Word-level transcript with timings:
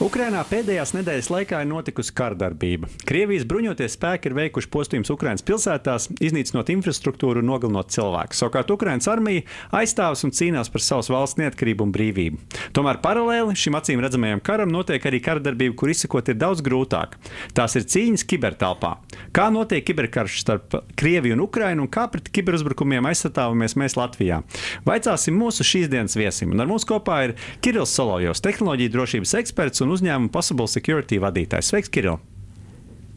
Ukrainā 0.00 0.40
pēdējās 0.48 0.94
nedēļas 0.96 1.26
laikā 1.28 1.58
ir 1.60 1.66
notikusi 1.68 2.14
kardarbība. 2.16 2.88
Krievijas 3.04 3.42
bruņoties 3.44 3.98
spēki 3.98 4.30
ir 4.30 4.34
veikuši 4.38 4.68
postījumus 4.72 5.10
Ukraiņas 5.12 5.44
pilsētās, 5.44 6.06
iznīcinot 6.24 6.70
infrastruktūru 6.72 7.42
un 7.42 7.50
nogalinot 7.50 7.92
cilvēkus. 7.92 8.38
Savukārt 8.40 8.72
Ukraiņas 8.72 9.08
armija 9.12 9.42
aizstāvas 9.76 10.24
un 10.24 10.32
cīnās 10.32 10.72
par 10.72 10.80
savas 10.80 11.10
valsts 11.12 11.36
neatkarību 11.42 11.84
un 11.84 11.92
brīvību. 11.92 12.40
Tomēr 12.72 13.02
paralēli 13.04 13.58
šim 13.60 13.76
acīm 13.76 14.00
redzamajam 14.00 14.40
karam 14.40 14.72
notiek 14.72 15.04
arī 15.04 15.20
kardarbība, 15.20 15.76
kur 15.76 15.92
izsekot 15.92 16.32
ir 16.32 16.40
daudz 16.40 16.64
grūtāk. 16.64 17.18
Tās 17.52 17.76
ir 17.76 17.84
cīņas 17.84 18.24
kibertelpā. 18.32 18.94
Kā 19.36 19.50
notiek 19.52 19.84
kiberkarš 19.84 20.40
starp 20.46 20.78
Krieviju 20.96 21.36
un 21.36 21.44
Ukrainu 21.44 21.84
un 21.84 21.92
kā 21.92 22.06
pret 22.08 22.32
kiberuzbrukumiem 22.32 23.10
aizstāvamies 23.12 23.76
mēs 23.76 23.98
Latvijā? 24.00 24.40
Vaicāsim 24.88 25.36
mūsu 25.36 25.66
šīs 25.74 25.92
dienas 25.92 26.16
viesim. 26.16 26.56
Un 26.56 26.64
ar 26.64 26.72
mums 26.72 26.88
kopā 26.88 27.20
ir 27.28 27.36
Kirillis 27.60 27.92
Solovjovs, 28.00 28.40
tehnoloģiju 28.48 28.96
drošības 28.96 29.36
eksperts 29.42 29.84
un 29.84 29.89
un 29.90 29.98
uzņēmuma 29.98 30.30
Possible 30.32 30.68
Security 30.70 31.18
vadītājs. 31.22 31.72
Sveiks, 31.72 31.90
Kiril! 31.92 32.20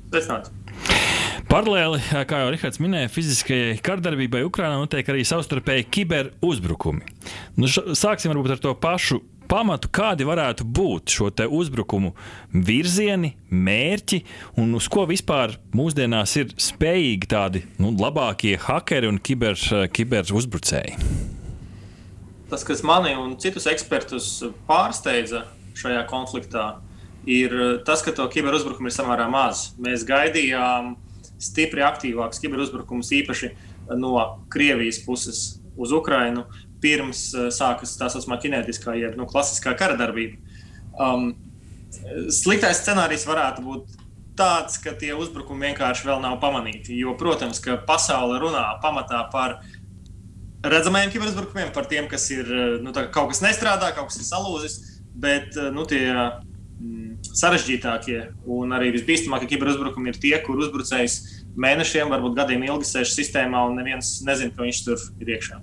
Sveicināts! 0.10 0.54
Paralēli, 1.50 2.00
kā 2.26 2.40
jau 2.40 2.50
Rihards 2.54 2.80
minēja, 2.82 3.12
fiziskajai 3.14 3.76
kardarbībai 3.86 4.42
Ukrainā 4.48 4.80
notiek 4.80 5.06
arī 5.12 5.26
savstarpēji 5.28 5.86
kiberuzbrukumi. 5.94 7.04
Nu, 7.60 7.70
sāksim 7.70 8.32
varbūt 8.32 8.56
ar 8.56 8.62
to 8.64 8.72
pašu 8.80 9.20
pamatu, 9.52 9.92
kādi 9.94 10.26
varētu 10.26 10.66
būt 10.66 11.14
šo 11.14 11.30
uzbrukumu 11.30 12.14
virzieni, 12.54 13.36
mērķi 13.52 14.24
un 14.64 14.74
uz 14.80 14.88
ko 14.90 15.06
vispār 15.10 15.60
mūsdienās 15.76 16.34
ir 16.42 16.56
spējīgi 16.58 17.30
tādi 17.30 17.66
nu, 17.78 17.92
labākie 17.92 18.56
hakeri 18.58 19.12
un 19.12 19.20
kiber, 19.22 19.60
kiberuzbrucēji. 19.94 20.98
Tas, 22.50 22.66
kas 22.66 22.82
mani 22.86 23.14
un 23.18 23.38
citus 23.42 23.68
ekspertus 23.70 24.40
pārsteidza, 24.66 25.46
šajā 25.78 26.04
konfliktā 26.10 26.68
ir 27.26 27.54
eh, 27.54 27.74
tas, 27.86 28.04
ka 28.06 28.14
to 28.16 28.28
kiberuzbrukumu 28.32 28.92
ir 28.92 28.96
samērā 28.96 29.30
maz. 29.32 29.72
Mēs 29.82 30.06
gaidījām 30.08 30.96
stipri 31.42 31.84
aktīvākus 31.86 32.42
kiberuzbrukumus, 32.44 33.12
īpaši 33.20 33.54
no 34.00 34.16
Krievijas 34.54 35.02
puses 35.04 35.44
uz 35.76 35.92
Ukrajinu, 35.96 36.46
pirms 36.84 37.26
eh, 37.34 37.50
sākas 37.54 37.98
tā 38.00 38.12
saucamā 38.12 38.40
kinētiskā, 38.44 38.96
jeb 39.00 39.18
nu, 39.20 39.28
klasiskā 39.30 39.76
kara 39.80 39.98
darbība. 40.00 40.40
Um, 40.94 41.34
sliktais 42.34 42.84
scenārijs 42.84 43.26
varētu 43.26 43.64
būt 43.66 44.00
tāds, 44.38 44.80
ka 44.82 44.96
tie 44.98 45.14
uzbrukumi 45.18 45.70
vienkārši 45.70 46.08
vēl 46.10 46.22
nav 46.22 46.40
pamanīti. 46.42 46.98
Jo, 46.98 47.16
protams, 47.18 47.62
ka 47.64 47.78
pasaule 47.88 48.40
runā 48.42 48.66
pamatā 48.84 49.24
par 49.34 49.60
redzamajiem 50.64 51.12
kiberuzbrukumiem, 51.14 51.74
par 51.76 51.88
tiem, 51.92 52.08
kas 52.12 52.30
ir 52.34 52.50
eh, 52.50 52.80
nu, 52.84 52.94
kaut 52.94 53.32
kas 53.34 53.44
nestrādā, 53.46 53.94
kaut 53.96 54.12
kas 54.12 54.22
ir 54.22 54.28
salūzis 54.30 54.80
bet 55.14 55.58
eh, 55.58 55.70
nu, 55.74 55.86
tie 55.90 56.06
mm, 56.14 57.12
sarežģītākie 57.34 58.20
un 58.54 58.74
arī 58.76 58.94
visbīstamākie 58.98 59.52
kiberuzbrukumi 59.54 60.14
ir 60.14 60.20
tie, 60.22 60.36
kur 60.46 60.62
uzbrucējs 60.64 61.20
mēnešiem, 61.54 62.10
varbūt 62.14 62.40
gadiem 62.40 62.66
ilgi 62.70 62.90
sēž 62.90 63.14
sistēmā 63.18 63.68
un 63.70 63.80
neviens 63.82 64.20
nezina, 64.26 64.54
ka 64.56 64.66
viņš 64.66 64.84
tur 64.88 65.08
ir 65.22 65.38
iekšā. 65.38 65.62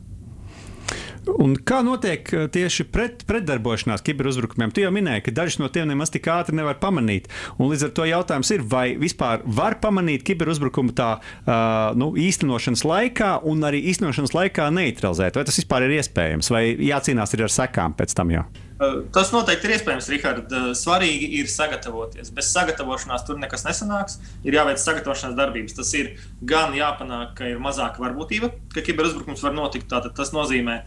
Un 1.41 1.53
kā 1.69 1.83
notiek 1.85 2.31
eh, 2.33 2.47
tieši 2.53 2.87
pret, 2.89 3.27
pretdarbošanās 3.29 4.05
kiberuzbrukumiem? 4.07 4.73
Tu 4.73 4.85
jau 4.87 4.93
minēji, 4.95 5.27
ka 5.27 5.35
dažus 5.43 5.61
no 5.61 5.69
tiem 5.73 5.91
nemaz 5.91 6.13
tik 6.15 6.31
ātri 6.33 6.57
nevar 6.57 6.79
pamanīt. 6.81 7.29
Un 7.59 7.69
līdz 7.73 7.89
ar 7.89 7.93
to 7.99 8.07
jautājums 8.09 8.55
ir, 8.57 8.65
vai 8.65 8.87
vispār 9.01 9.45
var 9.45 9.77
pamanīt 9.83 10.25
kiberuzbrukumu 10.27 10.97
tā 10.97 11.11
uh, 11.19 11.93
nu, 11.99 12.13
īstenošanas 12.17 12.87
laikā 12.89 13.35
un 13.51 13.69
arī 13.69 13.83
īstenošanas 13.93 14.35
laikā 14.39 14.71
neutralizēt? 14.75 15.37
Vai 15.37 15.47
tas 15.47 15.61
vispār 15.61 15.87
ir 15.87 15.99
iespējams, 16.01 16.51
vai 16.55 16.65
jācīnās 16.89 17.37
ar 17.37 17.57
sekām 17.61 17.99
pēc 17.99 18.17
tam 18.17 18.33
jau? 18.35 18.49
Eh, 18.49 18.70
tas 19.13 19.29
noteikti 19.35 19.69
ir 19.69 19.75
iespējams, 19.75 20.07
Rihard. 20.09 20.53
Eh, 20.57 20.69
svarīgi 20.79 21.27
ir 21.41 21.49
sagatavoties. 21.53 22.31
Bez 22.33 22.49
sagatavošanās 22.55 23.27
tur 23.27 23.37
nekas 23.41 23.67
nesanāks. 23.67 24.17
Ir 24.47 24.57
jāveic 24.57 24.81
sagatavošanās 24.81 25.37
darbības. 25.37 25.77
Tas 25.77 25.93
ir 25.99 26.15
gan 26.41 26.73
jāpanāk, 26.77 27.35
ka 27.37 27.51
ir 27.51 27.61
mazāka 27.61 28.01
varbūtība, 28.01 28.51
ka 28.73 28.85
kiberuzbrukums 28.87 29.45
var 29.45 29.53
notikt. 29.57 29.89
Tātad 29.91 30.17
tas 30.17 30.33
nozīmē, 30.33 30.79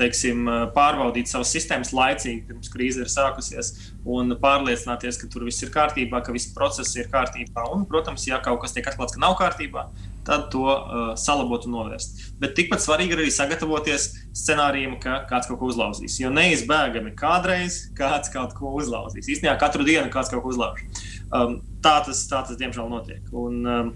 teiksim, 0.00 0.50
pārbaudīt 0.74 1.30
savas 1.30 1.52
sistēmas 1.54 1.94
laicīgi, 1.94 2.46
pirms 2.48 2.72
krīze 2.72 3.04
ir 3.04 3.12
sākusies, 3.12 3.72
un 4.04 4.34
pārliecināties, 4.42 5.20
ka 5.20 5.30
tur 5.30 5.46
viss 5.46 5.62
ir 5.62 5.70
kārtībā, 5.74 6.24
ka 6.24 6.34
visi 6.34 6.54
procesi 6.56 7.02
ir 7.02 7.10
kārtībā. 7.12 7.68
Un, 7.74 7.86
protams, 7.86 8.26
ja 8.26 8.42
kaut 8.42 8.62
kas 8.64 8.74
tiek 8.74 8.86
atklāts, 8.90 9.14
ka 9.14 9.22
nav 9.22 9.38
kārtībā, 9.38 9.86
tad 10.26 10.48
to 10.52 10.64
uh, 10.66 11.12
salabot 11.18 11.66
un 11.68 11.76
novērst. 11.76 12.24
Bet 12.40 12.56
tikpat 12.58 12.82
svarīgi 12.82 13.14
ir 13.14 13.22
arī 13.22 13.32
sagatavoties 13.32 14.08
scenārijam, 14.36 14.98
ka 15.02 15.20
kāds 15.30 15.48
kaut 15.50 15.60
ko 15.60 15.70
uzlauzīs. 15.70 16.18
Jo 16.20 16.32
neizbēgami 16.34 17.14
kādreiz 17.18 17.86
kāds 17.96 18.32
kaut 18.34 18.56
ko 18.58 18.74
uzlauzīs. 18.80 19.30
Īstenībā 19.36 19.56
katru 19.60 19.86
dienu 19.86 20.10
kāds 20.12 20.32
kaut 20.32 20.44
ko 20.44 20.52
uzlauž. 20.54 20.82
Um, 21.30 21.60
tā, 21.82 22.00
tas, 22.06 22.26
tā 22.30 22.42
tas, 22.46 22.58
diemžēl, 22.58 22.90
notiek. 22.90 23.22
Un, 23.34 23.62
um, 23.62 23.94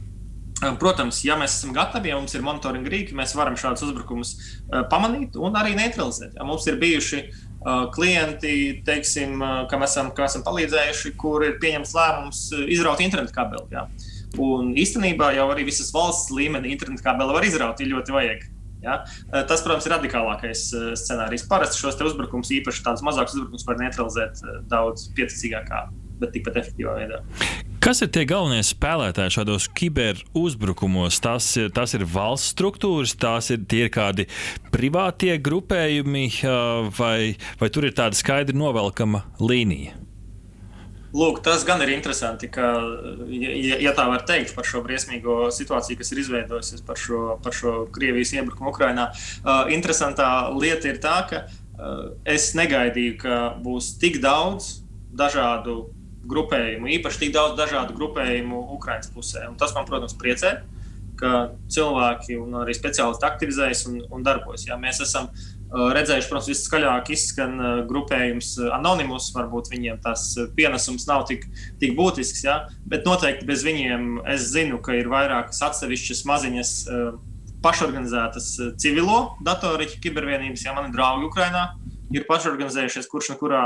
um 0.62 0.80
Protams, 0.80 1.22
ja 1.26 1.36
mēs 1.40 1.58
esam 1.58 1.74
gatavi, 1.76 2.12
ja 2.12 2.18
mums 2.18 2.34
ir 2.36 2.46
monitoringa 2.46 2.90
rīki, 2.92 3.16
mēs 3.18 3.34
varam 3.38 3.58
šādus 3.58 3.88
uzbrukumus 3.88 4.34
uh, 4.38 4.84
pamanīt 4.90 5.38
un 5.38 5.58
arī 5.58 5.76
neutralizēt. 5.78 6.38
Ja 6.38 6.46
mums 6.46 6.66
ir 6.70 6.78
bijuši 6.80 7.24
uh, 7.26 7.90
klienti, 7.94 8.54
teiksim, 8.86 9.36
uh, 9.42 9.60
kam, 9.70 9.84
esam, 9.86 10.14
kam 10.16 10.30
esam 10.30 10.46
palīdzējuši, 10.46 11.14
kur 11.20 11.46
ir 11.46 11.58
pieņemts 11.62 11.94
lēmums 11.98 12.46
uh, 12.54 12.64
izraut 12.70 13.02
internetu 13.04 13.36
kabeli. 13.36 13.68
Ja. 13.74 13.86
Un 14.38 14.74
īstenībā 14.78 15.32
jau 15.34 15.48
arī 15.50 15.66
visas 15.66 15.90
valsts 15.94 16.30
līmenī 16.34 16.74
internetu 16.76 17.02
kabeli 17.02 17.34
var 17.34 17.46
izraut, 17.46 17.80
ja 17.82 17.90
ļoti 17.90 18.14
vajag. 18.14 18.48
Ja? 18.82 19.00
Eh, 19.32 19.42
tas, 19.48 19.62
protams, 19.64 19.86
ir 19.86 19.94
radikālākais 19.96 20.66
eh, 20.72 20.90
scenārijs. 20.98 21.46
Parasti 21.50 21.80
šos 21.82 21.98
uzbrukumus, 22.10 22.52
īpaši 22.60 22.84
tādus 22.86 23.04
mazākus 23.06 23.36
uzbrukumus, 23.36 23.66
var 23.68 23.80
neutralizēt 23.82 24.40
eh, 24.44 24.60
daudz 24.70 25.10
pieticīgākā, 25.16 25.82
bet 26.22 26.32
tikpat 26.36 26.62
efektīvā 26.62 26.96
veidā. 27.00 27.20
Kas 27.80 28.02
ir 28.04 28.10
tie 28.12 28.26
galvenie 28.28 28.60
spēlētāji 28.66 29.38
šādos 29.38 29.66
kiberuzbrukumos? 29.76 31.16
Tas, 31.24 31.48
tas 31.72 31.96
ir 31.96 32.04
valsts 32.04 32.52
struktūras, 32.52 33.14
tās 33.16 33.48
ir, 33.54 33.64
ir 33.72 33.88
kādi 33.92 34.28
privātie 34.72 35.38
grupējumi, 35.40 36.26
vai, 36.98 37.16
vai 37.60 37.72
tur 37.72 37.88
ir 37.88 37.96
tāda 37.96 38.20
skaidri 38.20 38.56
novelkama 38.60 39.24
līnija? 39.40 39.96
Lūk, 41.10 41.40
tas 41.42 41.64
gan 41.66 41.80
ir 41.82 41.90
interesanti, 41.90 42.46
ka, 42.54 42.68
ja, 43.34 43.78
ja 43.82 43.92
tā 43.96 44.04
var 44.06 44.22
teikt, 44.28 44.52
par 44.54 44.66
šo 44.68 44.82
briesmīgo 44.84 45.48
situāciju, 45.54 45.98
kas 45.98 46.12
ir 46.14 46.20
izveidojusies 46.22 46.84
par 46.86 47.00
šo, 47.02 47.22
par 47.42 47.56
šo 47.56 47.72
Krievijas 47.90 48.30
iebrukumu 48.36 48.70
Ukrajinā. 48.70 49.08
Uh, 49.42 49.64
interesantā 49.74 50.28
lieta 50.54 50.92
ir 50.92 51.00
tā, 51.02 51.16
ka 51.26 51.42
uh, 51.48 52.12
es 52.22 52.52
negaidīju, 52.54 53.16
ka 53.24 53.40
būs 53.64 53.96
tik 53.98 54.20
daudz 54.22 54.84
dažādu 55.10 55.88
grupējumu, 56.30 56.92
īpaši 57.00 57.24
tik 57.24 57.34
daudz 57.34 57.58
dažādu 57.58 57.96
grupējumu 57.98 58.68
Ukraiņas 58.78 59.10
pusē. 59.10 59.48
Un 59.50 59.58
tas 59.58 59.74
man, 59.74 59.90
protams, 59.90 60.14
priecē, 60.14 60.60
ka 61.18 61.48
cilvēki 61.74 62.38
un 62.38 62.60
arī 62.62 62.76
speciālisti 62.76 63.26
aktivizējas 63.26 63.88
un, 63.90 64.04
un 64.14 64.22
darbojas. 64.22 64.70
Ja 64.70 64.78
mēs 64.78 65.02
esam 65.02 65.26
Uh, 65.26 65.49
redzējuši, 65.70 66.28
protams, 66.30 66.50
viskaļāk 66.50 67.10
izskan 67.14 67.56
grupējums 67.90 68.52
Anonymous. 68.74 69.30
Varbūt 69.36 69.70
viņiem 69.72 70.00
tas 70.04 70.32
pienesums 70.56 71.06
nav 71.08 71.26
tik, 71.30 71.46
tik 71.82 71.94
būtisks, 71.98 72.44
ja? 72.46 72.60
bet 72.90 73.06
noteikti 73.08 73.48
bez 73.48 73.64
viņiem 73.66 74.22
es 74.34 74.50
zinu, 74.54 74.80
ka 74.82 74.98
ir 74.98 75.10
vairākas 75.12 75.62
atsevišķas 75.70 76.24
maziņas 76.30 76.74
pašorganizētas 77.64 78.50
civilo 78.80 79.36
datoriķu 79.44 80.00
kibervienības, 80.02 80.64
ja 80.64 80.74
mani 80.76 80.92
draugi 80.94 81.28
Ukrainā 81.28 81.68
ir 82.14 82.26
pašorganizējušies, 82.28 83.08
kurš 83.10 83.34
no 83.34 83.40
kurā 83.40 83.64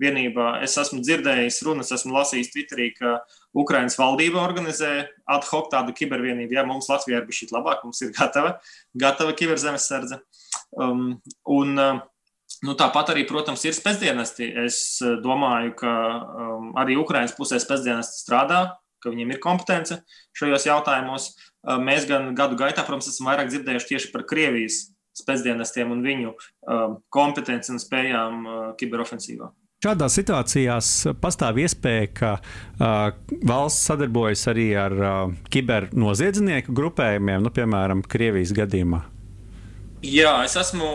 vienībā. 0.00 0.58
Es 0.64 0.76
esmu 0.80 1.00
dzirdējis 1.04 1.62
runas, 1.64 1.92
esmu 1.94 2.14
lasījis 2.16 2.52
Twitterī, 2.52 2.90
ka 2.98 3.16
Ukraiņas 3.56 3.96
valdība 3.96 4.42
organizē 4.42 4.92
ad 5.32 5.46
hoc 5.48 5.70
tādu 5.72 5.94
kibervienību. 5.96 6.58
Ja 6.58 6.66
mums 6.68 6.90
Latvijā 6.92 7.22
ir 7.22 7.28
bijis 7.28 7.44
šī 7.44 7.54
labāk, 7.54 7.84
mums 7.86 8.02
ir 8.04 8.12
gatava, 8.16 8.58
gatava 8.92 9.32
kiberzemesardze. 9.36 10.20
Um, 10.76 11.16
un, 11.44 11.74
uh, 11.80 12.04
Nu, 12.64 12.72
tāpat 12.78 13.10
arī, 13.12 13.26
protams, 13.28 13.64
ir 13.66 13.74
spēcdienesti. 13.76 14.46
Es 14.64 14.78
uh, 15.04 15.16
domāju, 15.20 15.74
ka 15.76 15.92
um, 15.92 16.70
arī 16.80 16.96
Ukraiņas 16.96 17.34
pusē 17.36 17.58
spēcdienesti 17.60 18.22
strādā, 18.22 18.60
ka 19.02 19.12
viņiem 19.12 19.34
ir 19.34 19.42
kompetence 19.42 19.98
šajos 20.38 20.68
jautājumos. 20.70 21.28
Uh, 21.66 21.76
mēs 21.82 22.06
gan 22.08 22.30
gadu 22.38 22.56
gaitā, 22.58 22.86
protams, 22.86 23.10
esam 23.12 23.28
vairāk 23.28 23.50
dzirdējuši 23.52 23.90
tieši 23.90 24.12
par 24.14 24.24
Krievijas 24.30 24.86
spēcdienestiem 25.16 25.92
un 25.92 26.02
viņu 26.04 26.32
um, 26.32 26.98
kompetenci 27.12 27.74
un 27.74 27.82
spējām 27.82 28.42
uh, 28.46 28.58
kiberofensīvā. 28.80 29.50
Šādās 29.84 30.16
situācijās 30.16 30.90
pastāv 31.20 31.60
iespēja, 31.60 32.06
ka 32.16 32.30
uh, 32.38 33.10
valsts 33.44 33.90
sadarbojas 33.90 34.46
arī 34.52 34.70
ar 34.80 34.96
uh, 34.96 35.34
kibernoziedznieku 35.52 36.72
grupējumiem, 36.76 37.44
nu, 37.44 37.52
piemēram, 37.52 38.00
Krievijas 38.08 38.56
gadījumā. 38.56 39.04
Jā, 40.04 40.32
es 40.44 40.56
esmu, 40.60 40.88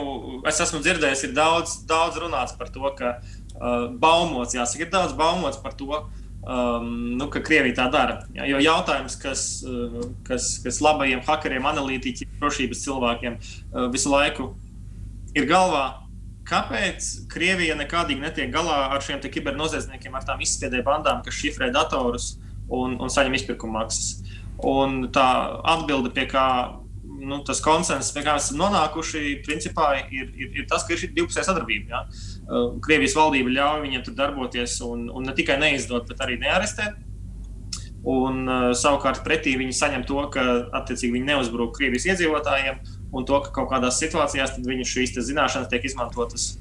es 0.48 0.60
esmu 0.62 0.82
dzirdējis, 0.84 1.24
ir 1.26 1.32
daudz, 1.38 1.80
daudz 1.90 2.20
runāts 2.22 2.54
par 2.58 2.70
to, 2.74 2.84
ka 2.98 3.16
uh, 3.18 3.88
baumots, 4.02 4.54
jāsaka, 4.56 4.86
ir 4.86 4.92
daudz 4.94 5.16
baumots 5.18 5.58
par 5.62 5.74
to, 5.78 6.04
um, 6.46 6.92
nu, 7.18 7.28
ka 7.34 7.42
Krievija 7.42 7.80
tā 7.80 7.88
dara. 7.94 8.20
Ja, 8.38 8.46
jo 8.50 8.62
jautājums, 8.62 9.18
kas, 9.22 9.46
uh, 9.66 10.12
kas, 10.28 10.54
kas 10.64 10.82
labajiem 10.86 11.24
hackeriem, 11.26 11.66
analītiķiem, 11.72 12.38
drošības 12.44 12.86
cilvēkiem 12.86 13.40
uh, 13.40 13.90
visu 13.94 14.14
laiku 14.14 14.52
ir 15.34 15.50
galvā, 15.50 15.86
kāpēc 16.48 17.10
Krievija 17.32 17.78
nekādīgi 17.80 18.22
netiek 18.22 18.54
galā 18.54 18.92
ar 18.94 19.02
šiem 19.06 19.22
kibernoziedzniekiem, 19.24 20.14
ar 20.14 20.28
tām 20.28 20.46
izspiedēju 20.46 20.86
bandām, 20.86 21.24
kas 21.26 21.38
šifrē 21.38 21.72
datorus 21.74 22.36
un, 22.70 23.00
un 23.02 23.10
saņem 23.10 23.40
izpirkuma 23.40 23.82
maksas. 23.82 24.22
Un 24.62 25.08
tā 25.14 25.26
atbilde, 25.74 26.12
pie 26.14 26.28
kā 26.30 26.46
nu, 27.22 27.40
tas 27.46 27.62
konsensus, 27.64 28.12
pie 28.16 28.24
kā 28.26 28.36
mēs 28.36 28.50
esam 28.50 28.60
nonākuši, 28.64 29.22
principā 29.46 29.92
ir, 30.02 30.32
ir, 30.34 30.50
ir 30.62 30.68
tas, 30.70 30.86
ka 30.88 30.96
ir 30.96 31.02
šī 31.02 31.12
divpusēja 31.16 31.48
sadarbība. 31.50 31.94
Ja? 31.94 32.02
Uh, 32.48 32.76
Krievijas 32.84 33.16
valdība 33.18 33.54
ļauj 33.54 33.86
viņiem 33.86 34.04
tur 34.08 34.18
darboties 34.18 34.80
un, 34.88 35.08
un 35.14 35.30
ne 35.30 35.36
tikai 35.38 35.60
neizdot, 35.62 36.10
bet 36.10 36.24
arī 36.26 36.40
nearestēt. 36.42 37.00
Un, 38.02 38.42
uh, 38.50 38.72
savukārt 38.78 39.22
pretī 39.26 39.54
viņi 39.62 39.78
saņem 39.78 40.08
to, 40.10 40.24
ka 40.34 40.46
viņi 40.90 41.28
neuzbrūk 41.28 41.76
Krievijas 41.78 42.10
iedzīvotājiem, 42.10 42.82
un 43.14 43.30
to, 43.30 43.42
ka 43.46 43.54
kaut 43.60 43.70
kādās 43.76 44.02
situācijās 44.02 44.58
viņu 44.66 44.88
šīs 44.90 45.18
zināšanas 45.22 45.70
tiek 45.70 45.86
izmantotas 45.86 46.56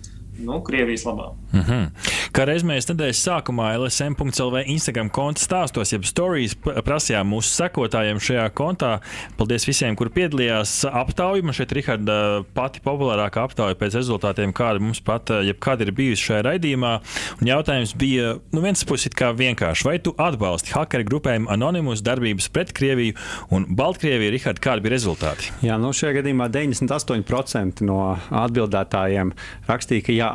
nu, 0.44 0.60
Krievijas 0.64 1.04
labā. 1.04 1.32
Mm 1.52 1.60
-hmm. 1.60 1.90
Kā 2.30 2.44
reiz 2.46 2.62
mēs 2.62 2.86
nedēļas 2.86 3.20
sākumā 3.26 3.72
LSM.CLV 3.74 4.60
Instagram 4.70 5.08
konta 5.10 5.42
stāstos, 5.42 5.90
jeb 5.92 6.04
stories 6.06 6.54
prasījām 6.86 7.26
mūsu 7.26 7.50
sekotājiem 7.50 8.20
šajā 8.22 8.44
kontā. 8.54 9.00
Paldies 9.38 9.66
visiem, 9.66 9.96
kur 9.98 10.12
piedalījās 10.14 10.84
aptaujā. 10.86 11.42
Man 11.42 11.56
šeit 11.56 11.72
Riharda 11.72 12.44
pati 12.54 12.80
populārākā 12.84 13.42
aptauja 13.48 13.74
pēc 13.74 13.96
rezultātiem, 13.98 14.52
kāda 14.52 14.78
mums 14.78 15.00
pat 15.00 15.32
jebkad 15.42 15.80
ir 15.80 15.90
bijusi 15.92 16.22
šajā 16.28 16.44
raidījumā. 16.46 16.92
Un 17.40 17.50
jautājums 17.50 17.96
bija, 17.98 18.36
nu 18.52 18.62
viens 18.62 18.84
puses 18.84 19.10
kā 19.10 19.32
vienkārši, 19.34 19.84
vai 19.88 19.98
tu 19.98 20.14
atbalsti 20.18 20.70
hackeri 20.76 21.08
grupējumu 21.10 21.50
Anonymous 21.50 22.04
darbības 22.06 22.48
pret 22.54 22.72
Krieviju 22.72 23.18
un 23.50 23.66
Baltkrieviju? 23.74 24.30
Riharda, 24.36 24.62
kādi 24.62 24.86
bija 24.86 24.94
rezultāti? 24.94 25.50
Jā, 25.66 25.80
nu 25.82 25.90
šajā 25.96 26.20
gadījumā 26.20 26.46
98% 26.54 27.82
no 27.82 28.00
atbildētājiem 28.30 29.34
rakstīja, 29.66 30.06
ka 30.06 30.14
jā, 30.14 30.29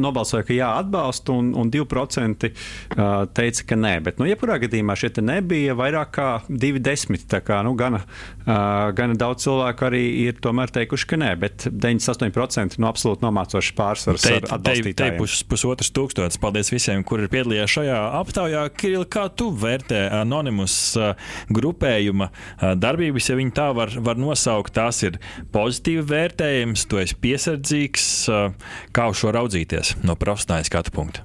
nobalsoja, 0.00 0.46
ka 0.46 0.56
jā, 0.56 0.70
atbalsta, 0.82 1.34
un, 1.36 1.52
un 1.58 1.72
2% 1.72 2.50
teica, 3.36 3.66
ka 3.68 3.78
nē. 3.78 3.94
Bet, 4.06 4.20
nu, 4.20 4.28
jebkurā 4.28 4.58
gadījumā 4.62 4.96
šie 4.98 5.12
nebija 5.24 5.76
vairāk 5.78 6.12
kā 6.18 6.28
20. 6.48 7.26
Tā 7.28 7.40
kā 7.44 7.60
nu, 7.66 7.74
gana, 7.78 8.02
gana 8.44 9.16
daudz 9.18 9.44
cilvēku 9.46 9.88
arī 9.88 10.02
ir 10.24 10.38
tomēr 10.42 10.72
teikuši, 10.74 11.08
ka 11.10 11.18
nē, 11.20 11.32
bet 11.40 11.68
98% 11.68 12.78
no 12.82 12.90
absolūti 12.90 13.24
nomācošas 13.26 13.74
pārsvaras 13.78 14.26
te, 14.26 14.36
atbalstītājiem. 14.40 14.96
Te, 14.98 15.10
te 15.14 15.20
pus, 15.20 15.40
pusotras 15.48 15.92
tūkstotis. 15.94 16.40
Paldies 16.42 16.72
visiem, 16.72 17.04
kuri 17.06 17.26
ir 17.26 17.32
piedalījies 17.32 17.74
šajā 17.78 17.98
aptaujā. 18.20 18.64
Kiril, 18.78 19.04
kā 19.10 19.26
tu 19.34 19.50
vērtē 19.54 20.06
Anonymous 20.20 20.78
grupējuma 21.54 22.30
darbības, 22.80 23.30
ja 23.30 23.38
viņi 23.38 23.54
tā 23.56 23.68
var, 23.76 23.92
var 24.04 24.20
nosaukt, 24.20 24.74
tās 24.78 25.02
ir 25.06 25.18
pozitīvi 25.54 26.04
vērtējums, 26.08 26.86
tu 26.88 27.00
esi 27.02 27.18
piesardzīgs. 27.22 28.08
Kā 28.94 29.08
uz 29.12 29.17
šo 29.18 29.32
raudzīties 29.34 29.96
no 30.06 30.16
profesionāla 30.18 30.66
skatu 30.66 30.94
punkta? 30.94 31.24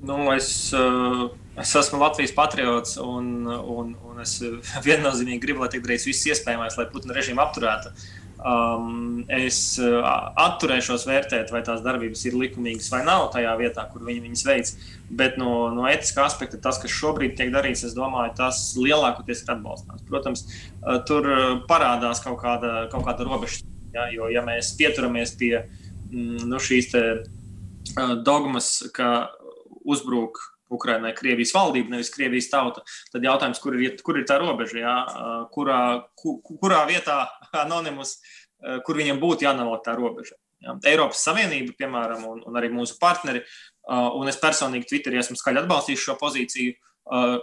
Nu, 0.00 0.16
es, 0.32 0.48
uh, 0.72 1.28
es 1.60 1.74
esmu 1.76 2.00
Latvijas 2.00 2.32
patriots, 2.36 2.96
un, 3.02 3.44
un, 3.46 3.92
un 4.08 4.22
es 4.24 4.38
viennozīmīgi 4.88 5.42
gribu, 5.42 5.64
lai 5.64 5.70
tiek 5.72 5.84
darīts 5.84 6.08
viss 6.08 6.28
iespējamais, 6.32 6.78
lai 6.80 6.88
Putina 6.92 7.16
režīmu 7.16 7.42
apturētu. 7.44 7.92
Um, 8.40 9.26
es 9.36 9.74
uh, 9.84 9.98
atturēšos 10.40 11.02
vērtēt, 11.04 11.50
vai 11.52 11.60
tās 11.66 11.82
darbības 11.84 12.22
ir 12.24 12.38
likumīgas 12.40 12.88
vai 12.88 13.02
nav 13.04 13.26
tajā 13.34 13.52
vietā, 13.60 13.84
kur 13.92 14.06
viņi 14.06 14.24
viņas 14.24 14.44
veids. 14.48 14.72
Bet 15.12 15.36
no, 15.36 15.68
no 15.76 15.84
etiskā 15.90 16.24
aspekta, 16.24 16.56
tas, 16.64 16.80
kas 16.80 16.94
šobrīd 16.94 17.36
tiek 17.36 17.52
darīts, 17.52 17.84
es 17.84 17.92
domāju, 17.98 18.32
tas 18.40 18.62
lielākoties 18.80 19.44
ir 19.44 19.52
atbalstāms. 19.58 20.06
Protams, 20.08 20.46
uh, 20.46 21.02
tur 21.04 21.28
parādās 21.68 22.24
kaut 22.24 22.40
kāda, 22.40 22.86
kaut 22.94 23.04
kāda 23.10 23.28
robeža. 23.28 23.60
Ja, 23.92 24.06
jo, 24.08 24.30
ja 24.30 24.40
mēs 24.46 24.72
pieturamies 24.78 25.34
pie 25.36 25.52
uh, 25.58 25.79
nu, 26.12 26.60
šīs 26.62 26.90
te, 26.92 27.04
dogmas, 28.26 28.72
ka 28.94 29.30
uzbruk 29.80 30.40
Ukraiņai 30.70 31.14
Krievijas 31.18 31.54
valdība, 31.54 31.96
nevis 31.96 32.12
Krievijas 32.14 32.50
tauta, 32.52 32.84
tad 33.10 33.24
jautājums, 33.26 33.58
kur 33.62 33.74
ir, 33.80 33.96
kur 34.06 34.20
ir 34.20 34.26
tā 34.28 34.38
robeža, 34.42 34.78
jā, 34.78 34.94
kurā, 35.54 35.80
ku, 36.18 36.38
kurā 36.50 36.84
vietā 36.90 37.24
anonimus, 37.64 38.18
kur 38.86 39.00
viņam 39.00 39.18
būtu 39.22 39.48
jānovelk 39.48 39.84
tā 39.86 39.96
robeža. 39.98 40.36
Jā. 40.60 40.76
Eiropas 40.90 41.22
Savienība, 41.24 41.72
piemēram, 41.78 42.26
un, 42.28 42.42
un 42.46 42.60
arī 42.60 42.68
mūsu 42.72 42.98
partneri, 43.00 43.40
un 43.88 44.28
es 44.28 44.36
personīgi 44.40 44.90
Twitterī 44.90 45.16
esmu 45.22 45.38
skaļi 45.40 45.62
atbalstījis 45.62 46.04
šo 46.04 46.16
pozīciju, 46.20 46.74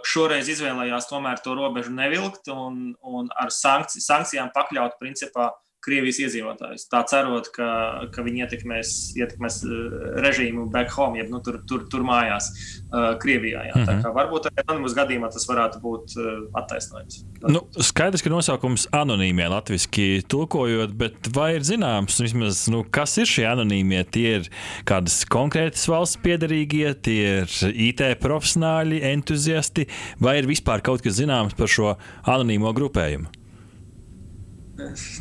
šoreiz 0.06 0.48
izvēlējās 0.54 1.08
tomēr 1.10 1.42
to 1.44 1.56
robežu 1.58 1.90
nevilkt 1.92 2.48
un, 2.54 2.92
un 3.02 3.26
ar 3.36 3.50
sankci, 3.52 4.00
sankcijām 4.00 4.52
pakļaut 4.54 4.96
principā 5.02 5.50
Krievijas 5.88 6.20
iedzīvotājus. 6.22 6.86
Tā 6.92 7.02
cerot, 7.08 7.48
ka, 7.54 7.68
ka 8.14 8.24
viņi 8.26 8.44
ietekmēs, 8.44 8.94
ietekmēs 9.18 9.60
uh, 9.66 9.78
režīmu 10.24 10.68
back 10.72 10.92
home, 10.94 11.18
jeb 11.20 11.32
nu, 11.32 11.40
tur, 11.44 11.60
tur, 11.68 11.86
tur 11.90 12.04
mājās, 12.06 12.50
uh, 12.90 13.14
Krievijā. 13.22 13.64
Jā. 13.70 13.74
Mm 13.74 13.82
-hmm. 13.82 13.88
Tā 13.88 13.96
kā 14.04 14.12
varbūt 14.14 14.50
arī 14.50 14.64
anonīmas 14.66 14.96
gadījumā 14.98 15.32
tas 15.32 15.48
varētu 15.48 15.82
būt 15.84 16.16
uh, 16.18 16.28
attaisnojums. 16.60 17.22
Nu, 17.48 17.64
skaidrs, 17.90 18.22
ka 18.22 18.32
nosaukums 18.32 18.88
anonīmie 18.92 19.48
latviešu 19.48 20.26
tulkojot, 20.28 20.94
bet 20.98 21.30
vai 21.34 21.54
ir 21.56 21.66
zināms, 21.66 22.20
vismaz, 22.22 22.66
nu, 22.72 22.84
kas 22.90 23.16
ir 23.18 23.30
šie 23.30 23.46
anonīmie? 23.48 24.04
Tie 24.10 24.28
ir 24.40 24.50
kādas 24.88 25.22
konkrētas 25.28 25.86
valsts 25.88 26.20
piedarīgie, 26.24 26.94
tie 27.02 27.42
ir 27.42 27.58
IT 27.72 28.02
profesionāļi, 28.22 29.02
entuziasti, 29.14 29.88
vai 30.20 30.38
ir 30.42 30.50
vispār 30.50 30.82
kaut 30.84 31.04
kas 31.04 31.18
zināms 31.20 31.56
par 31.58 31.70
šo 31.70 31.96
anonīmo 32.26 32.74
grupējumu? 32.76 33.37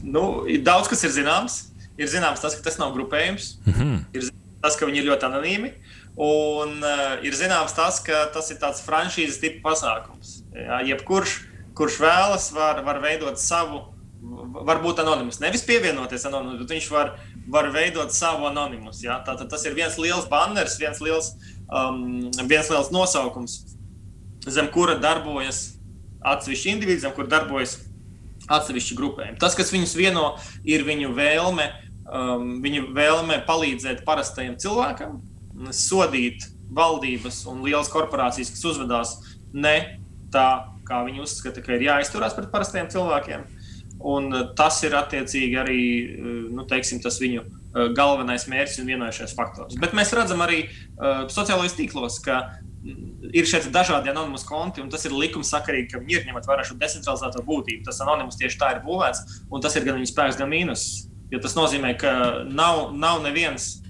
Nu, 0.03 0.23
ir 0.49 0.63
daudz 0.65 0.89
kas 0.91 1.03
ir 1.07 1.13
zināms. 1.15 1.61
Ir 1.97 2.09
zināms 2.11 2.41
tas, 2.43 2.53
ka 2.53 2.61
tas 2.65 2.77
nav 2.77 2.93
grupējums. 2.93 3.57
Mm 3.65 3.73
-hmm. 3.73 4.01
Ir 4.13 4.29
tas, 4.61 4.77
ka 4.77 4.85
viņi 4.85 5.01
ir 5.01 5.09
ļoti 5.09 5.25
anonīmi. 5.29 5.71
Un 6.17 6.81
uh, 6.81 7.17
ir 7.25 7.33
zināms 7.37 7.75
tas, 7.77 7.99
ka 8.01 8.25
tas 8.33 8.49
ir 8.51 8.57
tāds 8.61 8.81
franšīzes 8.85 9.41
tipa 9.41 9.69
pasākums. 9.69 10.41
Jā, 10.53 10.81
jebkurš, 10.91 11.35
kurš 11.77 11.99
vēlas, 12.01 12.51
var, 12.53 12.81
var 12.85 13.01
veidot 13.01 13.37
savu, 13.37 13.83
var 14.65 14.81
būt 14.81 15.01
anonīms. 15.03 15.39
Nevis 15.39 15.65
pievienoties 15.65 16.25
anonīmam, 16.25 16.57
bet 16.61 16.73
viņš 16.73 16.89
var, 16.91 17.13
var 17.47 17.69
veidot 17.73 18.13
savu 18.13 18.49
anonīmus. 18.49 19.03
Tātad 19.05 19.49
tas 19.49 19.65
ir 19.65 19.77
viens 19.77 19.97
liels 20.01 20.25
banners, 20.29 20.79
viens 20.81 21.01
liels, 21.05 21.35
um, 21.69 22.31
viens 22.49 22.69
liels 22.69 22.89
nosaukums, 22.91 23.59
zem 24.47 24.71
kura 24.73 24.97
darbojas 24.97 25.77
atsevišķi 26.25 26.73
individi, 26.73 27.03
zem 27.05 27.13
kura 27.13 27.29
darbojas 27.29 27.77
atsevišķi 28.51 28.97
grupējumi. 28.97 29.39
Tas, 29.41 29.55
kas 29.57 29.71
viņus 29.73 29.95
vieno, 29.97 30.27
ir 30.67 30.85
viņu 30.87 31.13
vēlme, 31.17 31.67
um, 32.07 32.57
viņu 32.63 32.91
vēlme 32.95 33.41
palīdzēt 33.47 34.03
parastajam 34.07 34.57
cilvēkam, 34.61 35.19
sodīt 35.73 36.45
valdības 36.77 37.43
un 37.49 37.63
lielas 37.65 37.89
korporācijas, 37.91 38.51
kas 38.53 38.65
uzvedās 38.71 39.13
ne 39.55 39.77
tā, 40.33 40.47
kā 40.87 41.01
viņi 41.07 41.23
uzskata, 41.23 41.63
ka 41.63 41.75
ir 41.75 41.87
jāizturās 41.87 42.35
pret 42.37 42.51
parastajiem 42.53 42.91
cilvēkiem. 42.93 43.47
Un 44.07 44.29
uh, 44.29 44.49
tas 44.57 44.77
ir 44.85 44.95
attiecīgi 44.97 45.57
arī 45.57 45.81
uh, 45.81 46.35
nu, 46.53 46.67
teiksim, 46.69 47.01
viņu 47.01 47.43
uh, 47.43 47.87
galvenais 47.97 48.47
mērķis 48.51 48.83
un 48.83 48.91
vienojušais 48.93 49.35
faktors. 49.37 49.79
Bet 49.81 49.95
mēs 49.97 50.13
redzam 50.15 50.43
arī 50.45 50.67
uh, 50.67 51.25
sociālajos 51.33 51.75
tīklos, 51.79 52.21
ka 52.23 52.43
ir 53.33 53.47
šeit 53.49 53.67
dažādi 53.73 54.11
anonimus 54.11 54.45
konti, 54.47 54.81
un 54.83 54.91
tas 54.93 55.03
ir 55.07 55.15
likumsakarīgi, 55.15 55.89
ka 55.91 56.01
viņi 56.03 56.19
ir 56.19 56.27
ņemot 56.29 56.47
vērā 56.47 56.65
šo 56.67 56.77
decentralizēto 56.79 57.43
būtību. 57.47 57.85
Tas 57.87 57.99
anonimus 58.05 58.39
tieši 58.39 58.59
tā 58.61 58.71
ir 58.75 58.83
būvēts, 58.85 59.41
un 59.51 59.63
tas 59.63 59.75
ir 59.75 59.87
gan 59.87 59.99
viņa 59.99 60.11
spēks, 60.11 60.39
gan 60.39 60.51
mīnus. 60.51 60.85
Jo 61.31 61.41
tas 61.43 61.57
nozīmē, 61.57 61.91
ka 61.99 62.13
nav, 62.47 62.93
nav 62.95 63.19
neviens, 63.25 63.81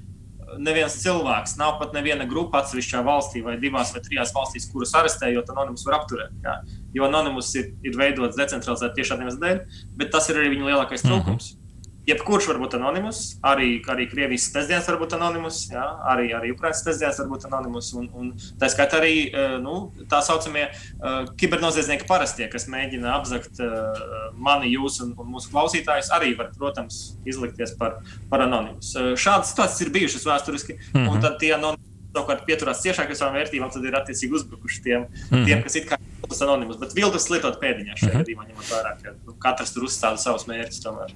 neviens 0.58 0.96
cilvēks, 1.04 1.58
nav 1.60 1.76
pat 1.82 1.94
neviena 1.94 2.26
grupa 2.30 2.64
atsevišķā 2.64 3.04
valstī 3.06 3.44
vai 3.46 3.60
divās 3.62 3.94
vai 3.94 4.02
trijās 4.06 4.34
valstīs, 4.34 4.66
kurus 4.72 4.96
arestējot, 4.98 5.54
anonimus 5.54 5.86
var 5.86 6.00
apturēt. 6.00 6.34
Jā. 6.46 6.58
Jo 6.98 7.06
anonimus 7.12 7.54
ir, 7.60 7.72
ir 7.86 8.00
veidots 8.00 8.40
decentralizēti 8.40 9.02
tieši 9.02 9.14
šādiem 9.14 9.32
dēļ, 9.44 9.64
bet 10.00 10.14
tas 10.16 10.32
ir 10.32 10.42
arī 10.42 10.56
viņa 10.56 10.70
lielākais 10.72 11.06
trūkums. 11.06 11.54
Mm 11.54 11.58
-hmm 11.60 11.67
jebkurš 12.08 12.48
var 12.52 12.60
būt 12.62 12.78
anonimus, 12.78 13.22
arī, 13.46 13.78
arī 13.92 14.08
Krievijas 14.12 14.48
sestdienas 14.54 14.88
var 14.88 15.00
būt 15.02 15.16
anonimus, 15.18 15.60
jā, 15.72 15.84
arī, 16.12 16.30
arī 16.38 16.54
Ukraiņas 16.54 16.84
sestdienas 16.86 17.20
var 17.22 17.30
būt 17.34 17.48
anonimus. 17.50 17.90
Un, 18.00 18.08
un 18.16 18.30
tā 18.62 18.70
skaitā 18.72 19.02
arī 19.02 19.16
eh, 19.28 19.58
nu, 19.64 19.76
tā 20.12 20.22
saucamie 20.24 20.68
uh, 20.70 21.26
kibernoziedznieki 21.40 22.08
parastie, 22.08 22.48
kas 22.52 22.68
mēģina 22.72 23.12
apzakt 23.18 23.60
uh, 23.64 24.32
mani, 24.40 24.72
jūs 24.76 25.02
un, 25.04 25.14
un 25.20 25.34
mūsu 25.36 25.52
klausītājus, 25.52 26.14
arī 26.16 26.34
var, 26.40 26.54
protams, 26.56 27.18
izlikties 27.28 27.76
par, 27.80 28.00
par 28.32 28.46
anonimus. 28.48 28.94
Uh, 28.96 29.12
šādas 29.20 29.52
situācijas 29.52 29.84
ir 29.84 29.94
bijušas 30.00 30.28
vēsturiski, 30.30 30.80
mm 30.80 31.02
-hmm. 31.02 31.12
un 31.12 31.22
tad 31.24 31.40
tie 31.44 31.54
anonimi 31.58 31.84
savukārt 32.16 32.46
pieturās 32.48 32.82
ciešāk 32.82 33.12
pie 33.12 33.20
savām 33.20 33.36
vērtībām, 33.38 33.72
tad 33.74 33.84
ir 33.86 34.00
attiecīgi 34.00 34.34
uzbrukuši 34.40 34.84
tiem, 34.84 35.02
mm 35.02 35.38
-hmm. 35.38 35.46
tiem 35.46 35.64
kas 35.64 35.76
it 35.76 35.90
kā 35.90 36.00
tas 36.26 36.42
anonimus, 36.42 36.80
bet 36.82 36.96
viltus 36.98 37.28
lietot 37.32 37.60
pēdiņā 37.62 37.96
šajā 37.98 38.10
uh 38.10 38.16
-huh. 38.16 38.24
gadījumā, 38.24 38.46
ņemot 38.50 38.72
vērā, 38.72 38.94
ka 39.02 39.14
nu, 39.16 39.36
katrs 39.44 39.74
tur 39.76 39.86
uzstāda 39.88 40.18
savus 40.22 40.48
mērķus. 40.50 40.82
Tomēr. 40.84 41.14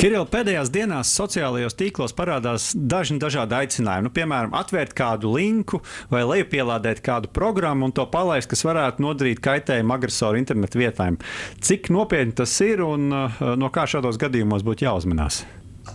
Kiril, 0.00 0.26
pēdējās 0.32 0.72
dienās 0.74 1.12
sociālajos 1.16 1.76
tīklos 1.78 2.14
parādās 2.16 2.70
dažni 2.74 3.18
dažādi 3.22 3.56
aicinājumi. 3.60 4.08
Nu, 4.08 4.10
piemēram, 4.10 4.54
atvērt 4.56 4.94
kādu 4.98 5.34
linku 5.36 5.80
vai 6.10 6.24
lejupielādēt 6.24 7.00
kādu 7.04 7.28
programmu 7.28 7.88
un 7.88 7.92
to 7.92 8.06
palaist, 8.06 8.50
kas 8.50 8.64
varētu 8.64 9.02
nodarīt 9.02 9.40
kaitējumu 9.44 9.94
agresoru 9.94 10.38
internetu 10.38 10.78
vietām. 10.78 11.18
Cik 11.60 11.90
nopietni 11.90 12.34
tas 12.34 12.60
ir 12.60 12.82
un 12.82 13.12
uh, 13.12 13.40
no 13.56 13.70
kā 13.70 13.86
šādos 13.86 14.18
gadījumos 14.20 14.66
būtu 14.66 14.84
jāuzmanās? 14.88 15.44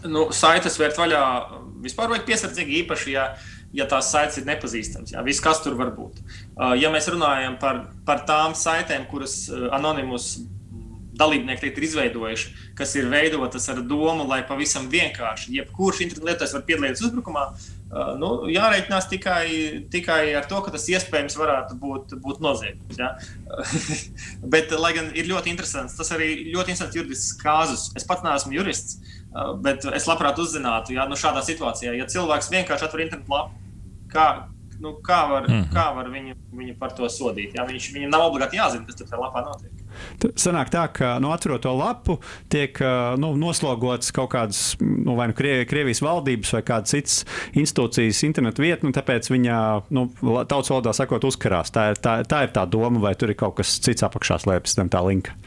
Nu, 0.05 0.29
saites 0.35 0.79
vērt 0.79 0.97
vaļā 0.97 1.21
vispār 1.85 2.09
vajag 2.09 2.25
piesardzīgi 2.25 2.81
īpaši. 2.83 3.12
Ja 3.15 3.35
ja 3.74 3.88
tās 3.89 4.12
saites 4.13 4.39
ir 4.39 4.50
nepazīstamas. 4.50 5.13
Jā, 5.15 5.24
viss, 5.25 5.43
kas 5.43 5.62
tur 5.63 5.77
var 5.79 5.93
būt. 5.95 6.19
Uh, 6.55 6.74
ja 6.79 6.91
mēs 6.93 7.10
runājam 7.12 7.57
par, 7.62 7.86
par 8.07 8.25
tām 8.29 8.55
saitēm, 8.57 9.07
kuras 9.12 9.45
uh, 9.51 9.69
anonimus 9.75 10.36
dalībnieki 11.15 11.69
ir 11.69 11.86
izveidojuši, 11.88 12.50
kas 12.75 12.95
ir 13.00 13.07
veidotas 13.12 13.69
ar 13.72 13.79
domu, 13.88 14.25
lai 14.27 14.41
pavisam 14.48 14.89
vienkārši 14.91 15.53
jebkurš 15.60 16.01
internetu 16.03 16.27
lietotājs 16.27 16.55
var 16.57 16.65
piedalīties 16.67 17.03
uzbrukumā, 17.07 17.45
uh, 17.53 18.12
nu, 18.19 18.31
jārēķinās 18.51 19.07
tikai, 19.12 19.45
tikai 19.93 20.19
ar 20.36 20.48
to, 20.51 20.60
ka 20.65 20.74
tas 20.75 20.88
iespējams 20.91 21.38
varētu 21.39 21.79
būt, 21.79 22.17
būt 22.24 22.43
noziegums. 22.43 23.00
Ja? 23.00 23.13
Bet, 24.53 24.75
lai 24.75 24.91
gan 24.98 25.12
ir 25.15 25.29
ļoti 25.31 25.53
interesants, 25.53 25.95
tas 26.00 26.12
arī 26.15 26.34
ļoti 26.51 26.75
interesants 26.75 27.00
juridisks 27.00 27.39
kāzus. 27.39 27.89
Es 27.95 28.07
pats 28.07 28.25
neesmu 28.25 28.55
jurists, 28.57 29.00
bet 29.63 29.86
es 29.96 30.08
labprāt 30.10 30.39
uzzinātu, 30.42 30.96
ja 30.96 31.08
nu, 31.10 31.18
šādā 31.20 31.44
situācijā, 31.46 31.96
ja 31.98 32.10
cilvēks 32.10 32.51
vienkārši 32.54 32.88
atver 32.88 33.06
internetu 33.08 33.34
lapu 33.34 33.63
kā, 34.12 34.27
nu, 34.80 34.96
kā 35.06 35.22
var, 35.30 35.48
mm. 35.50 35.65
kā 35.74 35.89
var 35.96 36.10
viņu, 36.12 36.36
viņu 36.56 36.75
par 36.80 36.94
to 36.96 37.08
sodīt. 37.12 37.56
Jā? 37.58 37.65
Viņš, 37.68 37.89
viņam 37.96 38.13
nav 38.13 38.30
obligāti 38.30 38.60
jāzina, 38.60 38.86
kas 38.88 39.00
tur 39.00 39.10
tajā 39.10 39.22
lapā 39.22 39.44
notiek. 39.46 39.72
Sanāk 40.39 40.72
tā, 40.74 40.86
ka 40.92 41.13
nu, 41.24 41.30
atverot 41.32 41.63
to 41.63 41.72
lapu, 41.75 42.18
tiek 42.51 42.80
nu, 43.22 43.32
noslogots 43.39 44.12
kaut 44.15 44.34
kādas 44.34 44.62
nu, 44.82 45.15
vai 45.15 45.30
nu 45.32 45.38
Krievijas 45.38 46.04
valdības 46.04 46.51
vai 46.58 46.63
kādas 46.68 46.96
citas 46.96 47.22
institūcijas 47.56 48.24
internetu 48.27 48.65
vietni, 48.65 48.92
un 48.92 48.98
tāpēc 48.98 49.32
viņa 49.32 49.60
nu, 49.96 50.08
tautas 50.48 50.74
valodā 50.74 50.96
sakot, 50.96 51.27
uzkarās. 51.27 51.72
Tā 51.75 51.92
ir 51.94 52.01
tā, 52.04 52.18
tā 52.27 52.46
ir 52.48 52.56
tā 52.56 52.68
doma, 52.68 53.00
vai 53.08 53.15
tur 53.20 53.32
ir 53.32 53.39
kaut 53.39 53.60
kas 53.62 53.77
cits 53.84 54.04
apakšā 54.08 54.42
slēpjas 54.44 54.80
zem 54.82 54.92
tā 54.92 55.04
linka. 55.08 55.38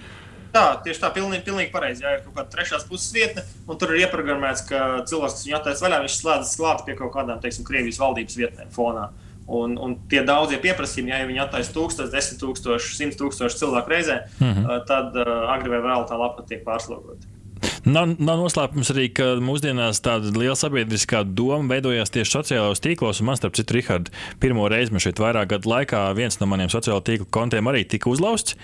Tā, 0.53 0.65
tieši 0.85 1.03
tā, 1.03 1.11
pilnīgi, 1.15 1.45
pilnīgi 1.47 1.73
pareizi. 1.73 2.05
Jā, 2.05 2.17
ir 2.17 2.25
kaut 2.25 2.37
kāda 2.39 2.53
trešās 2.55 2.87
puses 2.89 3.13
vietne, 3.15 3.45
un 3.69 3.79
tur 3.81 3.93
ir 3.95 4.07
ieprogrammēts, 4.07 4.65
ka 4.69 4.83
cilvēks, 5.09 5.39
kas 5.39 5.47
viņu 5.47 5.57
attaisno 5.59 5.87
vaļā, 5.87 6.03
viņš 6.05 6.19
slēdzas 6.23 6.59
klāt 6.61 6.85
pie 6.87 6.97
kaut 6.99 7.13
kādām, 7.17 7.41
teiksim, 7.43 7.67
Krievijas 7.69 8.01
valdības 8.01 8.39
vietnēm 8.41 8.71
fonā. 8.75 9.09
Un, 9.49 9.79
un 9.81 9.95
tie 10.13 10.21
daudzie 10.29 10.59
pieprasījumi, 10.61 11.13
ja 11.13 11.25
viņi 11.29 11.41
attaisno 11.47 11.87
1000, 11.89 12.11
10 12.13 12.43
000, 12.45 12.79
100 12.85 13.17
000 13.17 13.61
cilvēku 13.63 13.95
reizē, 13.95 14.19
mm 14.37 14.53
-hmm. 14.53 14.85
tad 14.89 15.17
uh, 15.17 15.49
agri 15.55 15.73
vai 15.73 15.81
vēl 15.87 16.05
tā 16.09 16.19
lapa 16.21 16.45
tiek 16.49 16.65
pārslogota. 16.65 17.38
Nav, 17.87 18.15
nav 18.19 18.41
noslēpums 18.41 18.91
arī, 18.93 19.07
ka 19.15 19.27
mūsdienās 19.43 20.01
tāda 20.03 20.33
liela 20.35 20.57
sabiedriskā 20.59 21.23
doma 21.23 21.77
veidojās 21.77 22.11
tieši 22.15 22.35
sociālajos 22.35 22.83
tīklos. 22.83 23.21
Man, 23.23 23.39
starp 23.39 23.55
citu, 23.59 23.77
Rihards, 23.77 24.11
pirmo 24.43 24.67
reizi 24.71 24.95
man 24.95 25.03
šeit 25.05 25.21
vairāk 25.23 25.53
gadu 25.53 25.71
laikā 25.71 26.01
viens 26.19 26.41
no 26.41 26.49
maniem 26.51 26.71
sociālo 26.73 27.03
tīklu 27.07 27.29
kontiem 27.35 27.71
arī 27.71 27.85
tika 27.89 28.11
uzlausts. 28.11 28.57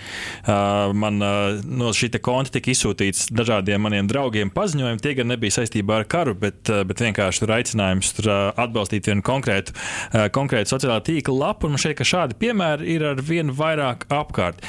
Uh, 0.43 0.91
man 0.97 1.21
uh, 1.23 1.61
no 1.63 1.93
šī 1.95 2.11
konta 2.25 2.57
tika 2.57 2.71
izsūtīts 2.73 3.29
dažādiem 3.35 3.81
maniem 3.85 4.09
draugiem 4.11 4.51
paziņojumi. 4.55 5.01
Tie 5.03 5.15
gan 5.19 5.31
nebija 5.31 5.57
saistībā 5.59 6.01
ar 6.01 6.07
karu, 6.11 6.35
bet, 6.39 6.59
uh, 6.71 6.83
bet 6.87 7.03
vienkārši 7.05 7.43
tur 7.43 7.55
aicinājums 7.55 8.11
tur, 8.17 8.31
atbalstīt 8.65 9.07
vienu 9.09 9.23
konkrētu, 9.25 9.75
konkrētu 10.35 10.75
sociālā 10.75 10.99
tīkla 11.05 11.37
lapu. 11.39 11.71
Šķiet, 11.75 11.97
ka 11.99 12.07
šādi 12.07 12.37
piemēri 12.39 12.95
ir 12.95 13.07
ar 13.13 13.21
vien 13.23 13.51
vairāk 13.55 14.07
apkārt. 14.13 14.61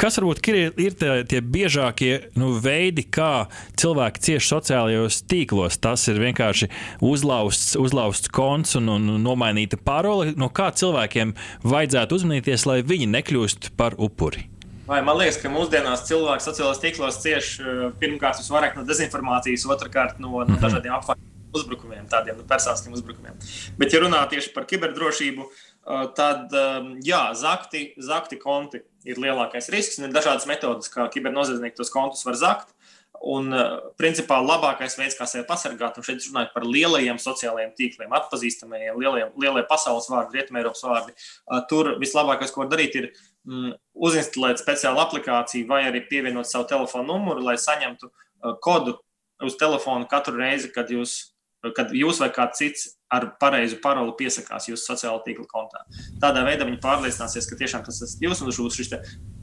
Kas 0.00 0.18
varbūt 0.20 0.44
ir, 0.52 0.60
ir 0.80 0.96
tie, 0.98 1.10
tie 1.28 1.40
biežākie 1.40 2.12
nu, 2.40 2.54
veidi, 2.62 3.04
kā 3.04 3.46
cilvēki 3.80 3.93
cieši 4.24 4.50
sociālajos 4.50 5.20
tīklos. 5.30 5.78
Tas 5.82 6.06
ir 6.10 6.20
vienkārši 6.22 6.70
uzlausts, 7.04 7.74
uzlausts 7.80 8.32
konts 8.34 8.78
un, 8.80 8.90
un 8.96 9.12
nomainīta 9.22 9.78
parole. 9.80 10.32
No 10.36 10.50
kā 10.54 10.70
cilvēkiem 10.74 11.36
vajadzētu 11.64 12.20
uzmanīties, 12.20 12.66
lai 12.70 12.80
viņi 12.86 13.10
nekļūst 13.14 13.72
par 13.78 13.98
upuri? 13.98 14.48
Vai 14.84 15.00
man 15.00 15.16
liekas, 15.16 15.38
ka 15.40 15.48
mūsdienās 15.52 16.04
cilvēki 16.08 16.44
sociālajos 16.44 16.80
tīklos 16.82 17.20
cieš 17.22 17.54
eh, 17.60 17.84
pirmkārt 18.00 18.40
visvairāk 18.42 18.76
no 18.76 18.84
dezinformācijas, 18.84 19.64
otrkārt 19.72 20.18
no, 20.20 20.34
no 20.42 20.44
mhm. 20.44 20.60
dažādiem 20.60 20.96
apvainojumiem 20.98 21.30
uzbrukumiem, 21.54 22.08
tādiem 22.10 22.36
nu, 22.40 22.44
personiskiem 22.48 22.96
uzbrukumiem. 22.96 23.36
Bet, 23.78 23.94
ja 23.94 24.00
runā 24.02 24.24
tieši 24.30 24.50
par 24.52 24.66
kiberdrošību, 24.68 25.46
eh, 25.46 26.04
tad 26.18 26.52
eh, 26.52 26.90
jā, 27.06 27.22
zakti, 27.38 27.86
zakti 27.96 28.40
konti 28.42 28.82
ir 29.08 29.20
lielākais 29.22 29.70
risks. 29.72 30.00
Ir 30.02 30.12
dažādas 30.12 30.48
metodas, 30.50 30.92
kā 30.92 31.06
kibernoziedznieki 31.14 31.78
tos 31.80 31.92
kontus 31.94 32.24
var 32.28 32.36
zakt. 32.40 32.74
Un, 33.22 33.52
eh, 33.54 33.76
principā, 33.96 34.40
labākais 34.42 34.96
veids, 34.98 35.14
kā 35.16 35.26
sevi 35.28 35.46
pasargāt, 35.48 35.96
un 35.96 36.04
šeit 36.04 36.24
runājot 36.26 36.52
par 36.52 36.66
lielajiem 36.66 37.20
sociālajiem 37.22 37.70
tīkliem, 37.78 38.10
atpazīstamajiem, 38.18 38.98
lielajiem, 39.00 39.30
lielie 39.40 39.62
pasaules 39.68 40.08
vārdi, 40.10 40.34
rietumēropas 40.36 40.82
vārdi, 40.84 41.14
eh, 41.14 41.62
tur 41.70 41.94
vislabākais, 42.02 42.52
ko 42.52 42.66
darīt, 42.68 42.98
ir 42.98 43.12
mm, 43.46 43.76
uzinstalēt 43.94 44.60
speciālu 44.60 45.00
aplikāciju 45.06 45.68
vai 45.70 45.84
arī 45.84 46.02
pievienot 46.08 46.50
savu 46.50 46.66
telefonu 46.68 47.14
numuru, 47.14 47.46
lai 47.46 47.54
saņemtu 47.54 48.10
eh, 48.10 48.58
kodu 48.60 48.98
uz 49.42 49.56
telefonu 49.56 50.08
katru 50.10 50.36
reizi, 50.36 50.72
kad 50.74 50.90
jūs, 50.90 51.30
kad 51.76 51.94
jūs 51.96 52.20
vai 52.20 52.28
kāds 52.34 52.60
cits 52.60 52.90
ar 53.14 53.28
pareizu 53.40 53.78
paroli 53.82 54.14
piesakās 54.18 54.68
jūsu 54.70 54.88
sociālā 54.88 55.20
tīkla 55.26 55.46
kontā. 55.50 55.84
Tādā 56.22 56.44
veidā 56.46 56.66
viņi 56.68 56.80
pārliecināsies, 56.82 57.48
ka 57.50 57.58
tiešām 57.60 57.84
tas 57.86 58.00
esat 58.04 58.24
jūs 58.24 58.42
un 58.42 58.50
būs 58.50 58.78
šis 58.80 58.92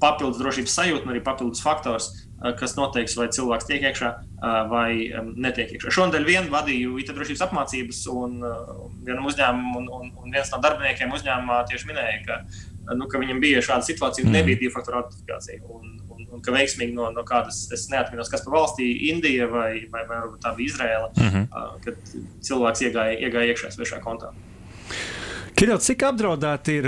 papildus 0.01 0.41
drošības 0.41 0.75
sajūta 0.79 1.05
un 1.05 1.13
arī 1.13 1.21
papildus 1.23 1.61
faktors, 1.63 2.09
kas 2.57 2.73
noteiks, 2.77 3.15
vai 3.19 3.27
cilvēks 3.33 3.67
tiek 3.69 3.85
iekšā 3.85 4.11
vai 4.71 4.89
netiek 5.35 5.75
iekšā. 5.75 5.93
Šonadēļ 5.97 6.27
vien 6.27 6.49
vadīju 6.53 6.97
IT 7.01 7.13
drošības 7.15 7.45
apmācības 7.47 8.01
un 8.13 8.39
vienam 9.05 9.29
uzņēmumam, 9.29 9.77
un, 9.81 9.89
un, 9.99 10.13
un 10.23 10.33
viens 10.33 10.53
no 10.53 10.61
darbiniekiem 10.63 11.13
uzņēmumā 11.17 11.61
tieši 11.69 11.91
minēja, 11.91 12.21
ka, 12.25 12.39
nu, 12.97 13.07
ka 13.11 13.21
viņam 13.21 13.43
bija 13.43 13.61
šāda 13.65 13.85
situācija, 13.91 14.25
un 14.25 14.33
nebija 14.39 14.63
divu 14.63 14.73
faktoru 14.77 15.03
autentifikācija. 15.03 15.61
Un, 15.69 15.99
un, 16.31 16.41
ka 16.43 16.53
veiksmīgi 16.55 16.95
no, 16.95 17.09
no 17.15 17.23
kādas, 17.27 17.63
es 17.75 17.87
neatceros, 17.91 18.29
kas 18.31 18.45
par 18.45 18.55
valstī, 18.59 18.87
Indija 19.11 19.47
vai, 19.51 19.85
vai, 19.91 20.05
vai 20.09 20.21
varbūt 20.23 20.43
tā 20.45 20.53
bija 20.57 20.73
Izraela, 20.73 21.11
mm 21.15 21.29
-hmm. 21.29 21.81
kad 21.85 22.13
cilvēks 22.47 22.85
iegāja, 22.87 23.19
iegāja 23.19 23.53
iekšā 23.53 23.73
svešā 23.75 24.01
kontā. 24.03 24.33
Kiril, 25.61 25.77
cik 25.77 26.01
apdraudēti 26.07 26.73
ir 26.79 26.85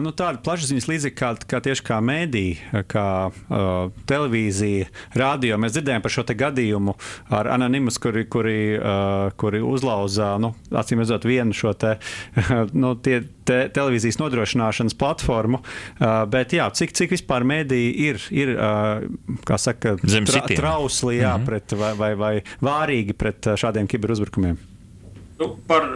nu, 0.00 0.08
tādi 0.16 0.38
plašsaziņas 0.46 0.86
līdzekļi, 0.88 1.16
kā, 1.18 1.28
kā 1.44 1.58
tieši 1.66 1.84
kā 1.84 1.98
mēdīja, 2.00 2.80
kā 2.88 3.08
uh, 3.28 3.90
televīzija, 4.08 4.86
radio? 5.20 5.58
Mēs 5.60 5.74
dzirdējām 5.74 6.06
par 6.06 6.14
šo 6.14 6.24
gadījumu 6.40 6.94
ar 7.36 7.52
anonimus, 7.52 8.00
kuri, 8.00 8.24
kuri, 8.32 8.56
uh, 8.78 9.28
kuri 9.36 9.60
uzlauza, 9.60 10.38
nu, 10.40 10.54
acīm 10.72 11.04
redzot, 11.04 11.28
vienu 11.28 11.52
šo 11.52 11.76
te, 11.76 11.98
nu, 12.72 12.96
tie, 12.96 13.20
te, 13.44 13.66
televīzijas 13.76 14.22
nodrošināšanas 14.24 14.96
platformu. 14.96 15.60
Uh, 15.60 16.22
bet 16.24 16.56
jā, 16.56 16.72
cik, 16.72 16.96
cik 16.96 17.18
vispār 17.18 17.44
mēdīja 17.44 17.96
ir, 18.08 18.28
ir 18.32 18.54
uh, 18.56 19.58
saka, 19.60 19.98
tra, 20.00 20.46
trausli 20.48 21.20
jā, 21.20 21.36
mm 21.36 21.42
-hmm. 21.42 21.50
pret, 21.52 21.76
vai, 21.76 21.92
vai, 22.00 22.14
vai 22.16 22.36
vārīgi 22.72 23.20
pret 23.20 23.52
šādiem 23.60 23.84
kiberuzbrukumiem? 23.84 24.70
Nu, 25.38 25.48
par, 25.66 25.86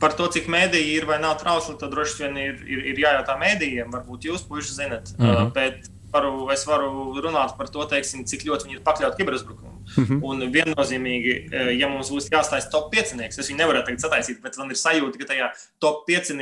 par 0.00 0.14
to, 0.16 0.28
cik 0.32 0.46
mēdīji 0.48 0.94
ir 0.96 1.04
vai 1.08 1.18
nav 1.20 1.36
trausli, 1.40 1.76
tad 1.80 1.92
droši 1.92 2.22
vien 2.22 2.38
ir, 2.40 2.62
ir, 2.64 2.86
ir 2.92 3.02
jājautā 3.02 3.36
mēdījiem. 3.40 3.92
Varbūt 3.92 4.30
jūs, 4.30 4.46
puiši, 4.48 4.72
zinat. 4.78 5.12
Mm 5.18 5.26
-hmm. 5.26 5.46
uh, 5.46 5.52
bet 5.52 5.90
varu, 6.12 6.48
es 6.54 6.64
varu 6.66 6.90
runāt 7.20 7.56
par 7.58 7.68
to, 7.72 7.84
teiksim, 7.90 8.24
cik 8.28 8.46
ļoti 8.48 8.68
viņi 8.68 8.78
ir 8.78 8.84
pakļauti 8.86 9.20
kiberuzbrukumam. 9.20 9.76
Mm 9.96 10.04
-hmm. 10.04 10.20
Un 10.22 10.52
viennozīmīgi, 10.52 11.34
ja 11.78 11.88
mums 11.88 12.10
būs 12.10 12.30
jāstāsta 12.32 12.70
top 12.70 12.90
5, 12.94 13.20
es 13.28 13.50
viņu 13.50 13.58
nevaru 13.58 13.84
tagad 13.84 14.00
sataisīt, 14.00 14.42
bet 14.42 14.58
man 14.58 14.70
ir 14.70 14.76
sajūta, 14.80 15.18
ka 15.18 15.30
tajā 15.32 15.50
top 15.78 16.04
5, 16.08 16.34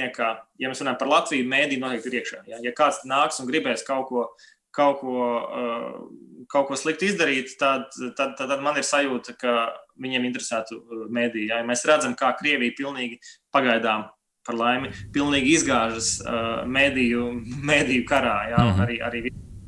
ja 0.59 0.69
mēs 0.69 0.81
runājam 0.81 0.99
par 0.99 1.09
Latviju, 1.09 1.49
mēdī 1.49 1.81
noteikti 1.81 2.09
ir 2.09 2.21
iekšā. 2.21 2.39
Ja, 2.47 2.59
ja 2.63 2.73
kāds 2.73 3.05
nāks 3.05 3.41
un 3.41 3.51
gribēs 3.51 3.85
kaut 3.87 4.09
ko, 4.09 4.29
kaut 4.71 5.01
ko, 5.01 5.15
uh, 5.39 6.09
kaut 6.51 6.69
ko 6.69 6.79
sliktu 6.79 7.09
izdarīt, 7.09 7.55
tad, 7.61 7.89
tad, 8.17 8.35
tad, 8.39 8.49
tad 8.51 8.65
man 8.65 8.79
ir 8.81 8.87
sajūta, 8.87 9.37
ka 9.41 9.55
viņiem 10.01 10.29
interesētu 10.31 10.81
uh, 10.81 11.07
mēdīji. 11.15 11.51
Ja 11.53 11.63
mēs 11.67 11.87
redzam, 11.89 12.17
kā 12.19 12.35
Krievija 12.39 12.77
pilnīgi 12.77 13.21
pagaidām. 13.55 14.11
Par 14.45 14.59
laimi, 14.61 14.91
pilnīgi 15.09 15.55
izgāžas 15.57 16.19
uh, 16.21 16.67
mēdīju, 16.69 17.31
mēdīju 17.71 18.05
karā, 18.09 18.37
jā, 18.51 18.59
mm 18.61 18.73
-hmm. 18.75 18.83
arī, 18.85 18.99
arī 19.01 19.23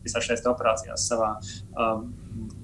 visā 0.07 0.23
šajās 0.25 0.47
operācijās 0.53 1.09
savā 1.11 1.35
um, 1.75 2.09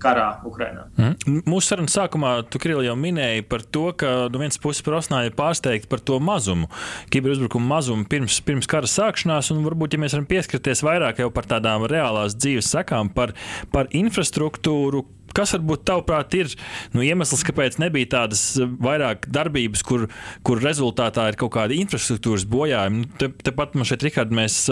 karā 0.02 0.26
Ukrajinā. 0.46 0.86
Mm. 0.98 1.42
Mūsu 1.48 1.72
sarunas 1.72 1.94
sākumā 1.96 2.34
tu 2.50 2.60
Krili, 2.62 2.86
jau 2.88 2.96
minēji 2.98 3.46
par 3.48 3.64
to, 3.64 3.86
ka 3.98 4.12
no 4.32 4.42
vienas 4.42 4.60
puses 4.62 4.84
Prosnā 4.84 5.22
ir 5.26 5.36
pārsteigta 5.38 5.90
par 5.90 6.02
to 6.04 6.18
mazumu, 6.22 6.68
kiberuzbrukumu 7.14 7.68
mazumu 7.70 8.06
pirms, 8.10 8.40
pirms 8.46 8.68
kara 8.70 8.90
sākšanās, 8.90 9.52
un 9.54 9.64
varbūt, 9.66 9.96
ja 9.96 10.02
mēs 10.02 10.16
varam 10.16 10.28
pieskarties 10.30 10.84
vairāk 10.86 11.22
par 11.34 11.48
tādām 11.48 11.86
reālās 11.90 12.36
dzīves 12.38 12.72
sekām, 12.74 13.12
par, 13.14 13.36
par 13.74 13.90
infrastruktūru, 13.96 15.06
kas 15.36 15.54
varbūt 15.56 15.84
tavuprāt 15.88 16.36
ir 16.36 16.50
nu, 16.92 17.02
iemesls, 17.04 17.44
kāpēc 17.46 17.78
nebija 17.82 18.10
tādas 18.18 18.42
vairāk 18.58 19.28
darbības, 19.32 19.84
kur, 19.86 20.06
kur 20.46 20.62
rezultātā 20.62 21.28
ir 21.30 21.38
kaut 21.40 21.54
kāda 21.56 21.76
infrastruktūras 21.78 22.46
bojājuma? 22.48 23.06
Nu, 23.06 23.32
Tepat 23.42 23.72
te 23.72 23.80
man 23.80 23.88
šeit, 23.88 24.04
Rihard, 24.06 24.34
mēs 24.34 24.64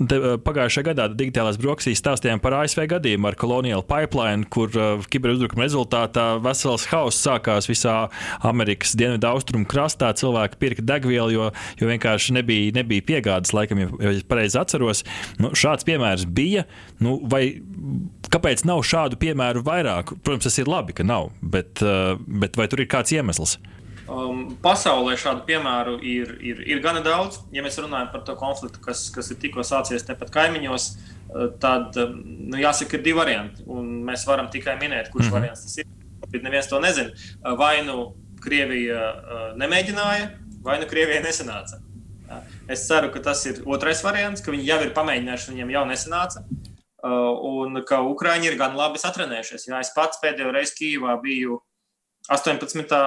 Pagājušajā 0.00 0.86
gadā 0.86 1.04
digitālās 1.14 1.58
brokastīs 1.60 2.00
stāstījām 2.00 2.40
par 2.42 2.56
ASV 2.62 2.86
gadījumu 2.90 3.28
ar 3.28 3.36
Colonial 3.38 3.84
Pipeline, 3.86 4.46
kur 4.50 4.72
uh, 4.74 5.04
kiberuzbrukuma 5.12 5.66
rezultātā 5.66 6.24
vesels 6.42 6.88
hauss 6.90 7.20
sākās 7.22 7.68
visā 7.70 7.96
Amerikas 8.48 8.96
dienvidu 8.98 9.28
austrumu 9.28 9.68
krastā. 9.68 10.10
Cilvēki 10.18 10.58
pirka 10.62 10.86
degvielu, 10.88 11.34
jo, 11.36 11.50
jo 11.78 11.90
vienkārši 11.90 12.38
nebija, 12.38 12.72
nebija 12.80 13.04
piegādes, 13.12 13.52
laikam, 13.54 13.84
ja, 13.84 14.14
pareizi 14.28 14.58
atceros. 14.62 15.04
Nu, 15.42 15.52
šāds 15.58 15.86
piemērs 15.86 16.24
bija. 16.26 16.64
Nu, 17.02 17.18
vai, 17.30 17.44
kāpēc 18.32 18.64
nav 18.68 18.82
šādu 18.88 19.20
piemēru 19.22 19.62
vairāk? 19.66 20.16
Protams, 20.24 20.48
tas 20.48 20.58
ir 20.62 20.72
labi, 20.72 20.96
ka 20.96 21.06
nav, 21.06 21.30
bet, 21.44 21.84
uh, 21.84 22.16
bet 22.42 22.58
vai 22.58 22.66
tur 22.72 22.82
ir 22.82 22.90
kāds 22.90 23.14
iemesls? 23.14 23.58
Um, 24.10 24.56
pasaulē 24.58 25.14
šādu 25.20 25.44
piemēru 25.46 25.94
ir, 26.02 26.32
ir, 26.42 26.62
ir 26.66 26.80
gana 26.82 27.02
daudz. 27.04 27.38
Ja 27.54 27.62
mēs 27.62 27.78
runājam 27.78 28.10
par 28.10 28.24
to 28.26 28.34
konfliktu, 28.38 28.80
kas, 28.82 29.04
kas 29.14 29.30
ir 29.30 29.38
tikko 29.42 29.62
sācies 29.66 30.02
tepat 30.08 30.32
kaimiņos, 30.34 30.88
uh, 30.90 31.46
tad 31.62 31.98
um, 32.02 32.18
nu, 32.50 32.58
jāsaka, 32.58 32.98
ir 32.98 33.04
divi 33.06 33.20
varianti. 33.20 33.62
Mēs 34.08 34.26
varam 34.26 34.50
tikai 34.50 34.74
minēt, 34.80 35.12
kurš 35.14 35.30
mm 35.30 35.38
variants 35.38 35.64
tas 35.68 35.78
ir. 35.78 35.88
Bet 36.32 36.42
neviens 36.42 36.70
to 36.70 36.82
nezina. 36.82 37.14
Uh, 37.14 37.54
vai 37.60 37.76
nu 37.86 38.10
Krievija 38.42 39.06
uh, 39.12 39.46
nemēģināja, 39.60 40.28
vai 40.66 40.80
nu 40.82 40.90
Krievijai 40.90 41.22
nesanāca. 41.22 41.78
Es 42.70 42.86
ceru, 42.88 43.10
ka 43.12 43.20
tas 43.20 43.42
ir 43.44 43.58
otrais 43.68 44.00
variants, 44.04 44.42
ka 44.42 44.54
viņi 44.54 44.64
jau 44.64 44.78
ir 44.86 44.94
pamēģinājuši, 44.96 45.50
viņiem 45.52 45.72
jau 45.74 45.82
nesanāca. 45.90 46.40
Un 47.02 47.82
ka 47.84 47.98
Ukrāņi 48.06 48.48
ir 48.48 48.56
gan 48.56 48.78
labi 48.78 49.00
satrenējušies. 49.02 49.66
Jā, 49.68 49.82
es 49.82 49.90
pats 49.92 50.20
pēdējo 50.22 50.54
reizi 50.54 50.76
Kīvā 50.78 51.16
biju 51.20 51.58
18. 52.32 53.02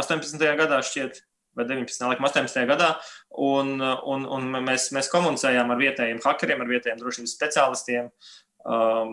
18. 0.00 0.46
gadā 0.58 0.80
šķiet, 0.84 1.20
vai 1.56 1.66
19. 1.68 2.08
laikam 2.10 2.28
18. 2.28 2.64
gadā, 2.68 2.94
un, 3.32 3.76
un, 3.80 4.26
un 4.38 4.50
mēs, 4.66 4.90
mēs 4.96 5.10
komunicējām 5.12 5.72
ar 5.72 5.80
vietējiem 5.80 6.20
hakeriem, 6.24 6.64
ar 6.64 6.72
vietējiem 6.74 7.00
drošības 7.00 7.36
speciālistiem. 7.38 8.10
Um, 8.66 9.12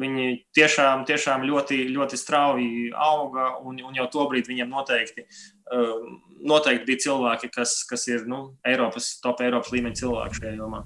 viņi 0.00 0.38
tiešām, 0.56 1.02
tiešām 1.04 1.42
ļoti, 1.44 1.82
ļoti 1.92 2.16
strauji 2.16 2.86
auga, 2.96 3.50
un, 3.60 3.76
un 3.84 3.98
jau 3.98 4.06
tobrīd 4.08 4.48
viņiem 4.48 4.72
noteikti, 4.72 5.26
um, 5.76 6.14
noteikti 6.48 6.88
bija 6.88 7.04
cilvēki, 7.04 7.52
kas, 7.52 7.82
kas 7.90 8.08
ir 8.08 8.24
nu, 8.30 8.54
Eiropas, 8.64 9.18
top 9.20 9.44
Eiropas 9.44 9.74
līmeņa 9.74 10.00
cilvēki 10.00 10.40
šajā 10.40 10.56
jomā. 10.56 10.80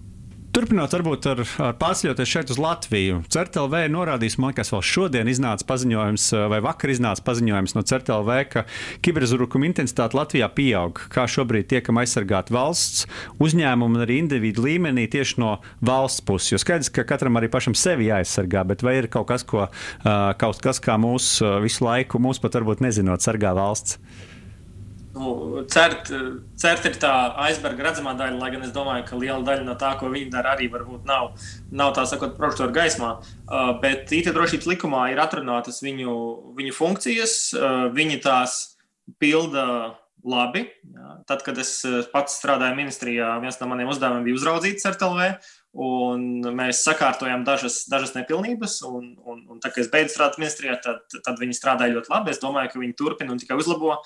Turpinot, 0.54 0.92
varbūt 0.94 1.26
ar, 1.26 1.40
ar 1.66 1.72
pārsļoties 1.80 2.30
šeit 2.30 2.50
uz 2.54 2.60
Latviju. 2.62 3.16
CERTLV 3.34 3.72
norādījis, 3.90 4.36
man 4.38 4.52
liekas, 4.52 4.68
vēl 4.70 4.84
šodien 4.86 5.26
iznāca 5.26 5.66
paziņojums, 5.66 6.26
vai 6.52 6.60
vakar 6.62 6.92
iznāca 6.92 7.24
paziņojums 7.26 7.72
no 7.74 7.82
CERTLV, 7.82 8.30
ka 8.52 8.62
kiberuzbrukuma 9.02 9.66
intensitāte 9.66 10.14
Latvijā 10.14 10.46
pieaug. 10.54 11.00
Kā 11.10 11.24
šobrīd 11.26 11.66
tiekam 11.72 11.98
aizsargāti 11.98 12.54
valsts, 12.54 13.08
uzņēmumu 13.42 13.98
un 13.98 14.04
arī 14.04 14.20
individu 14.22 14.62
līmenī 14.68 15.08
tieši 15.10 15.40
no 15.42 15.56
valsts 15.82 16.22
puses. 16.22 16.52
Jo 16.54 16.60
skaidrs, 16.62 16.92
ka 16.94 17.02
katram 17.08 17.34
arī 17.40 17.48
pašam 17.50 17.74
sevi 17.74 18.06
jāaizsargā, 18.12 18.62
bet 18.70 18.86
vai 18.86 19.00
ir 19.00 19.10
kaut 19.10 19.26
kas, 19.32 19.42
ko, 19.42 19.66
kaut 20.38 20.62
kas 20.62 20.78
kā 20.78 20.94
mūs 21.02 21.40
visu 21.66 21.82
laiku, 21.88 22.22
mūs 22.22 22.38
pat 22.38 22.60
varbūt 22.60 22.86
nezinot, 22.86 23.26
sargā 23.26 23.56
valsts? 23.58 23.98
Nu, 25.14 25.62
cert, 25.70 26.08
cert 26.58 26.86
ir 26.88 26.96
tā 26.98 27.12
aizberga 27.44 27.86
redzamā 27.86 28.16
daļa, 28.18 28.38
lai 28.40 28.50
gan 28.50 28.64
es 28.66 28.72
domāju, 28.74 29.04
ka 29.06 29.18
liela 29.20 29.44
daļa 29.46 29.62
no 29.62 29.76
tā, 29.78 29.92
ko 30.00 30.10
viņi 30.10 30.32
dara, 30.32 30.56
arī 30.56 30.66
varbūt 30.72 31.06
nav, 31.06 31.36
nav 31.70 31.92
tā 31.94 32.02
sakot, 32.10 32.34
prožektora 32.38 32.74
gaismā. 32.74 33.10
Uh, 33.46 33.76
bet 33.82 34.10
IT 34.10 34.32
drošības 34.34 34.66
likumā 34.72 35.04
ir 35.12 35.22
atrunātas 35.22 35.78
viņu, 35.86 36.14
viņu 36.58 36.74
funkcijas, 36.74 37.36
uh, 37.54 37.84
viņi 37.94 38.18
tās 38.26 38.56
pilda 39.22 39.66
labi. 40.24 40.66
Tad, 41.28 41.44
kad 41.46 41.62
es 41.62 41.76
uh, 41.86 42.00
pats 42.10 42.40
strādāju 42.40 42.74
ministrijā, 42.80 43.36
viens 43.44 43.60
no 43.60 43.70
maniem 43.70 43.94
uzdevumiem 43.94 44.26
bija 44.26 44.40
uzraudzīt 44.40 44.82
CERTLV, 44.82 45.28
Un 45.74 46.44
mēs 46.54 46.84
sakārtojām 46.86 47.42
dažas, 47.46 47.80
dažas 47.90 48.12
nepilnības, 48.14 48.76
un, 48.86 49.08
un, 49.26 49.40
un 49.50 49.58
tā, 49.58 49.72
kad 49.74 49.82
es 49.82 49.90
beidzu 49.90 50.14
strādāt 50.14 50.38
ministrijā, 50.38 50.76
tad, 50.82 51.02
tad 51.26 51.40
viņi 51.40 51.56
strādāja 51.58 51.96
ļoti 51.96 52.12
labi. 52.12 52.30
Es 52.30 52.42
domāju, 52.42 52.70
ka 52.70 52.82
viņi 52.82 52.94
turpina 53.00 53.34
un 53.34 53.40
tikai 53.42 53.58
uzlabo, 53.58 53.96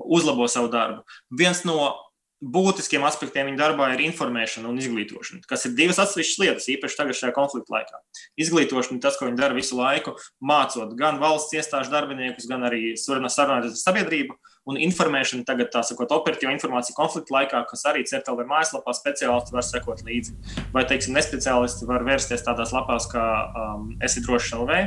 uzlabo 0.00 0.48
savu 0.48 0.70
darbu. 0.72 1.04
Viens 1.36 1.66
no 1.68 1.90
būtiskiem 2.38 3.02
aspektiem 3.02 3.48
viņa 3.48 3.58
darbā 3.58 3.88
ir 3.92 4.04
informēšana 4.06 4.70
un 4.70 4.78
izglītošana, 4.78 5.42
kas 5.50 5.66
ir 5.66 5.74
divas 5.78 5.98
atsevišķas 6.02 6.40
lietas, 6.42 6.68
īpaši 6.70 6.98
tagad 7.00 7.18
šajā 7.18 7.34
konflikta 7.34 7.74
laikā. 7.74 7.98
Izglītošana 8.38 8.98
ir 8.98 9.02
tas, 9.02 9.18
ko 9.18 9.26
viņi 9.26 9.40
dara 9.40 9.56
visu 9.56 9.78
laiku, 9.78 10.14
mācot 10.38 10.94
gan 10.98 11.18
valsts 11.22 11.56
iestāžu 11.58 11.90
darbiniekus, 11.92 12.46
gan 12.50 12.62
arī 12.68 12.94
sarunāties 13.00 13.74
ar 13.74 13.82
sabiedrību 13.82 14.38
un 14.68 14.78
informēšana 14.84 15.46
tagad, 15.48 15.70
tā 15.72 15.82
sakot, 15.86 16.12
operatīva 16.14 16.52
informācija 16.54 16.96
konflikta 16.96 17.34
laikā, 17.34 17.62
kas 17.70 17.86
arī 17.88 18.04
CERTLV 18.08 18.44
mājaslapā 18.48 18.94
speciālisti 18.96 19.56
var 19.56 19.64
sekot 19.66 20.04
līdzi. 20.06 20.36
Vai, 20.74 20.84
teiksim, 20.88 21.16
nespeciālisti 21.16 21.88
var 21.88 22.04
vērsties 22.06 22.44
tādās 22.46 22.74
lapās 22.76 23.08
kā 23.12 23.24
um, 23.48 23.90
esi 24.04 24.22
drošs 24.26 24.52
LV, 24.58 24.82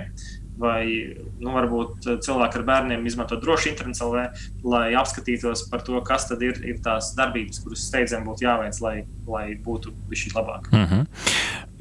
vai 0.62 0.84
nu, 1.42 1.54
varbūt 1.56 2.06
cilvēki 2.22 2.60
ar 2.60 2.66
bērniem 2.68 3.06
izmanto 3.10 3.38
droši 3.42 3.72
internets 3.72 4.04
LV, 4.06 4.26
lai 4.68 4.84
apskatītos 5.00 5.66
par 5.72 5.82
to, 5.88 5.98
kas 6.06 6.28
tad 6.30 6.44
ir, 6.46 6.60
ir 6.68 6.82
tās 6.86 7.14
darbības, 7.18 7.64
kuras 7.64 7.88
steidzami 7.90 8.30
būtu 8.30 8.46
jāveic, 8.46 8.78
lai, 8.84 8.96
lai 9.32 9.46
būtu 9.66 9.96
šī 10.12 10.36
labāk. 10.36 10.70
Mm 10.72 10.86
-hmm. 10.86 11.08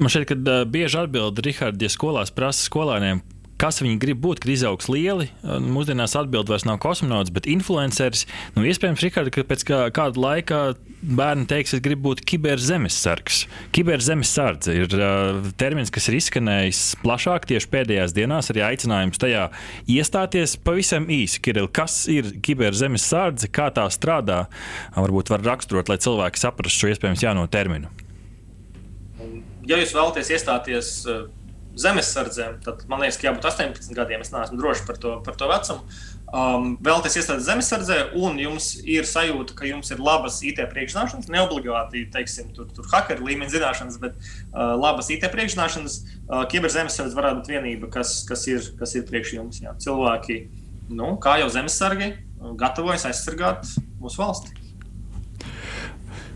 Man 0.01 0.09
šķiet, 0.09 0.25
ka 0.25 0.35
uh, 0.39 0.65
bieži 0.65 0.97
atbild 0.97 1.39
Rihards, 1.45 1.81
ja 1.81 1.89
skolās 1.89 2.33
prasa 2.33 2.65
skolēniem, 2.65 3.21
kas 3.61 3.81
viņi 3.83 3.99
grib 4.01 4.21
būt, 4.23 4.41
kad 4.41 4.51
izaugs 4.53 4.87
lieli. 4.89 5.27
Mūsdienās 5.43 6.15
atbild 6.17 6.49
vairs 6.49 6.65
nav 6.65 6.79
kosmonauts, 6.81 7.31
bet 7.33 7.47
influenceris. 7.49 8.25
Nu, 8.55 8.65
iespējams, 8.65 9.03
Rikārd, 9.05 9.29
ka 9.33 9.45
pēc 9.47 9.65
kā, 9.67 9.81
kāda 9.93 10.21
laika 10.21 10.61
bērni 11.01 11.47
teiks, 11.49 11.75
es 11.77 11.83
gribu 11.83 12.09
būt 12.09 12.23
kiberzemesargs. 12.29 13.43
Kiberzemesardze 13.75 14.75
ir 14.77 14.95
uh, 14.97 15.49
termins, 15.61 15.93
kas 15.93 16.09
ir 16.09 16.17
izskanējis 16.19 16.81
plašāk 17.01 17.45
tieši 17.51 17.69
pēdējās 17.73 18.15
dienās, 18.17 18.51
arī 18.53 18.65
aicinājums 18.71 19.21
tajā 19.21 19.47
iestāties 19.89 20.57
pavisam 20.65 21.09
īsi. 21.13 21.41
Kiril, 21.45 21.69
kas 21.73 22.03
ir 22.11 22.33
kiberzemesardze, 22.45 23.49
kā 23.53 23.69
tā 23.73 23.85
strādā? 23.93 24.43
Varbūt 24.97 25.33
var 25.33 25.45
raksturot, 25.45 25.89
lai 25.89 26.01
cilvēki 26.01 26.41
saprastu 26.41 26.85
šo 26.85 26.95
iespējams 26.95 27.25
jauno 27.25 27.45
terminu. 27.51 27.93
Ja 29.69 29.77
jūs 29.77 29.93
vēlaties 29.93 30.33
iestāties 30.33 30.95
uh 31.05 31.21
zemesardzēm, 31.79 32.57
tad 32.65 32.83
man 32.91 33.03
liekas, 33.03 33.17
ka 33.19 33.29
jābūt 33.29 33.45
18 33.47 33.95
gadiem. 33.95 34.23
Es 34.23 34.31
neesmu 34.33 34.59
drošs 34.59 34.83
par 34.87 34.97
to, 35.01 35.13
par 35.25 35.37
to 35.39 35.47
vecumu. 35.51 35.99
Um, 36.31 36.77
vēlaties 36.83 37.17
iestāties 37.19 37.47
zemesardzē, 37.49 37.97
un 38.15 38.37
jums 38.39 38.69
ir 38.87 39.07
sajūta, 39.07 39.55
ka 39.57 39.67
jums 39.67 39.91
ir 39.91 39.99
labas 40.03 40.39
IT 40.47 40.61
priekšzināšanas, 40.71 41.27
ne 41.31 41.41
obligāti, 41.43 42.05
teiksim, 42.13 42.53
tur, 42.55 42.69
tur 42.71 42.87
hackera 42.91 43.23
līmeņa 43.23 43.55
zināšanas, 43.57 43.99
bet 44.03 44.15
uh, 44.15 44.77
labas 44.79 45.11
IT 45.11 45.27
priekšzināšanas. 45.33 45.99
Uh, 46.29 46.45
Kiberzemesardze 46.51 47.19
varētu 47.19 47.41
būt 47.41 47.51
vienība, 47.51 47.91
kas, 47.91 48.21
kas, 48.27 48.47
ir, 48.51 48.71
kas 48.79 48.95
ir 48.95 49.07
priekš 49.09 49.35
jums. 49.35 49.59
Jā. 49.63 49.75
Cilvēki, 49.83 50.45
nu, 50.95 51.17
kā 51.23 51.35
jau 51.43 51.51
zemesargi, 51.51 52.13
gatavojas 52.59 53.09
aizsargāt 53.11 53.67
mūsu 53.99 54.23
valsti. 54.23 54.60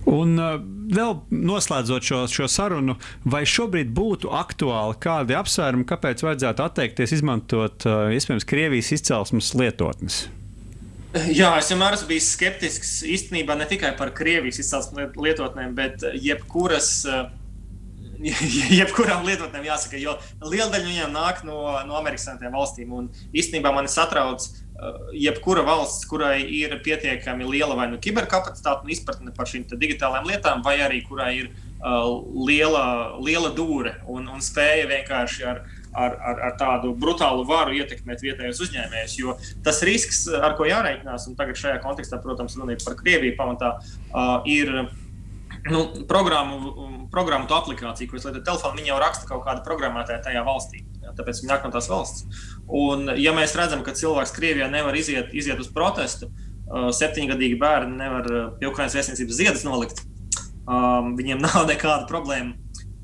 Un 0.06 0.38
uh, 0.38 0.56
vēl 0.94 1.16
noslēdzot 1.34 2.06
šo, 2.06 2.22
šo 2.30 2.48
sarunu, 2.52 2.98
vai 3.26 3.42
šobrīd 3.50 3.90
būtu 3.96 4.30
aktuāli 4.38 4.98
kādi 5.02 5.38
apsvērumi, 5.38 5.88
kāpēc 5.90 6.22
vajadzētu 6.26 6.66
atteikties 6.66 7.16
izmantot 7.18 7.88
uh, 7.90 8.12
iespējams 8.14 8.46
Krievijas 8.50 8.92
izcelsmes 8.94 9.54
lietotnes? 9.58 10.26
Jā, 11.32 11.54
es 11.58 11.72
vienmēr 11.72 11.96
esmu 11.96 12.10
bijis 12.12 12.28
skeptisks 12.36 12.92
īstenībā 13.08 13.56
ne 13.58 13.66
tikai 13.70 13.94
par 13.98 14.12
Krievijas 14.14 14.60
izcelsmes 14.62 15.16
lietotnēm, 15.18 15.74
bet 15.78 16.06
jebkuras. 16.22 16.92
Uh, 17.10 17.26
jebkurām 18.80 19.26
lietotnēm 19.28 19.66
jāsaka, 19.68 19.98
jo 20.00 20.14
liela 20.46 20.70
daļa 20.72 20.86
no 20.86 20.92
viņiem 20.92 21.12
nāk 21.18 21.42
no, 21.48 21.58
no 21.88 21.98
Amerikas 21.98 22.30
Savienotām 22.30 22.56
valstīm. 22.56 22.94
Un 22.96 23.10
īstenībā 23.36 23.74
mani 23.76 23.92
satrauc 23.92 24.46
uh, 24.46 24.65
jebkura 25.16 25.64
valsts, 25.64 26.06
kurai 26.10 26.42
ir 26.44 26.74
pietiekami 26.84 27.48
liela 27.48 27.78
vai 27.78 27.88
nu 27.92 28.00
kiberkapacitāte 28.02 28.84
un 28.84 28.92
izpratne 28.92 29.32
par 29.36 29.48
šīm 29.48 29.68
digitālajām 29.72 30.28
lietām, 30.28 30.66
vai 30.66 30.76
arī 30.84 31.00
kurai 31.06 31.32
ir 31.38 31.48
uh, 31.50 32.10
liela, 32.48 33.16
liela 33.24 33.54
dūre 33.56 33.96
un, 34.12 34.28
un 34.28 34.44
spēja 34.44 34.90
vienkārši 34.92 35.48
ar, 35.48 35.62
ar, 35.94 36.18
ar, 36.20 36.44
ar 36.50 36.58
tādu 36.60 36.92
brutālu 37.00 37.46
varu 37.48 37.78
ietekmēt 37.80 38.26
vietējos 38.26 38.60
uzņēmējus. 38.68 39.16
Jo 39.22 39.38
tas 39.64 39.80
risks, 39.88 40.26
ar 40.28 40.58
ko 40.60 40.68
jārēķinās, 40.68 41.30
un 41.32 41.40
tagad 41.40 41.60
šajā 41.62 41.80
kontekstā, 41.86 42.20
protams, 42.24 42.60
ir 42.60 42.84
par 42.84 43.00
Krieviju 43.00 43.38
pamatā, 43.40 43.78
uh, 43.80 44.42
ir 44.44 44.74
nu, 45.72 45.86
programmu, 46.10 47.08
programmu 47.12 47.48
aplikāciju, 47.48 48.12
ko 48.12 48.20
es 48.20 48.28
lietoju 48.28 48.44
telefonā, 48.44 48.84
jau 48.92 49.00
raksta 49.02 49.32
kaut 49.32 49.48
kādu 49.48 49.64
programmētāju 49.66 50.28
tajā 50.28 50.44
valstī. 50.46 50.84
Tāpēc 51.16 51.42
viņi 51.42 51.52
nāk 51.52 51.66
no 51.66 51.72
tās 51.74 51.88
valsts. 51.90 52.26
Un, 52.66 53.12
ja 53.22 53.34
mēs 53.36 53.54
redzam, 53.58 53.84
ka 53.86 53.94
cilvēks 53.94 54.34
Krievijā 54.34 54.68
nevar 54.72 54.96
iziet, 54.98 55.34
iziet 55.38 55.60
uz 55.62 55.70
protestu, 55.74 56.32
uh, 56.32 56.90
septiņgadīgi 56.96 57.60
bērni 57.62 58.00
nevar 58.00 58.30
pie 58.60 58.70
Ukraiņas 58.72 58.98
vēstniecības 58.98 59.42
ziedus 59.42 59.66
nolikt, 59.68 60.02
um, 60.66 61.14
viņiem 61.20 61.44
nav 61.46 61.68
nekāda 61.70 62.08
problēma 62.10 62.56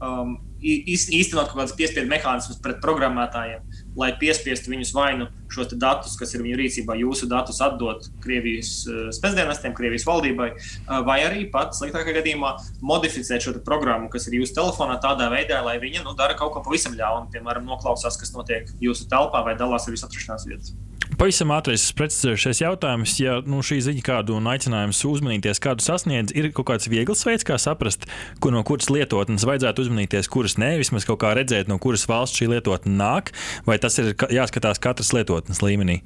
um, 0.02 0.40
īstenot 0.62 1.50
kaut 1.50 1.60
kādas 1.60 1.76
piespiedu 1.78 2.10
mehānismus 2.10 2.60
pret 2.62 2.82
programmētājiem. 2.84 3.64
Lai 3.98 4.12
piespiestu 4.20 4.72
viņus 4.72 4.94
vai 4.96 5.10
nu 5.20 5.28
šos 5.52 5.74
datus, 5.80 6.16
kas 6.20 6.32
ir 6.36 6.44
viņu 6.46 6.60
rīcībā, 6.62 6.96
jūsu 7.02 7.28
datus 7.32 7.60
atdot 7.64 8.08
Krievijas 8.24 8.72
uh, 8.88 9.02
spēcdienestiem, 9.16 9.76
Krievijas 9.78 10.08
valdībai, 10.08 10.52
uh, 10.56 11.02
vai 11.08 11.20
arī 11.26 11.48
pat 11.52 11.76
sliktākajā 11.78 12.22
gadījumā 12.22 12.54
modificēt 12.88 13.48
šo 13.48 13.58
programmu, 13.66 14.12
kas 14.14 14.30
ir 14.30 14.40
jūsu 14.40 14.56
telefonā, 14.58 15.00
tādā 15.04 15.28
veidā, 15.34 15.60
lai 15.66 15.78
viņa 15.84 16.06
nu, 16.06 16.16
dara 16.20 16.38
kaut 16.40 16.56
ko 16.56 16.64
pavisam 16.66 16.96
ļaunu, 17.00 17.32
piemēram, 17.36 17.68
noklausās, 17.68 18.20
kas 18.22 18.34
notiek 18.36 18.72
jūsu 18.84 19.10
telpā 19.12 19.44
vai 19.48 19.58
dalās 19.60 19.88
ar 19.88 19.98
jūsu 19.98 20.08
atrašanās 20.08 20.48
vietas. 20.48 20.76
Pavisam 21.22 21.52
ātrais 21.54 21.84
precizējušais 21.94 22.64
jautājums, 22.64 23.12
ja 23.22 23.36
nu, 23.46 23.60
šī 23.62 23.76
ziņa 23.86 24.02
kādu 24.08 24.40
un 24.40 24.48
aicinājums 24.50 25.04
uzmanīties, 25.06 25.60
kādu 25.62 25.86
sasniedz, 25.86 26.34
ir 26.34 26.48
kaut 26.50 26.72
kāds 26.72 26.90
viegls 26.90 27.22
veids, 27.28 27.46
kā 27.46 27.60
saprast, 27.62 28.08
kur 28.42 28.56
no 28.56 28.64
kuras 28.66 28.90
lietotnes 28.90 29.46
vajadzētu 29.46 29.86
uzmanīties, 29.86 30.32
kuras 30.34 30.58
nē, 30.58 30.72
vismaz 30.82 31.06
kaut 31.06 31.20
kā 31.22 31.36
redzēt, 31.38 31.70
no 31.70 31.78
kuras 31.78 32.08
valsts 32.10 32.42
šī 32.42 32.50
lietotne 32.56 32.96
nāk, 32.98 33.30
vai 33.70 33.78
tas 33.78 34.02
ir 34.02 34.16
jāskatās 34.34 34.82
katras 34.82 35.14
lietotnes 35.14 35.62
līmenī? 35.62 36.00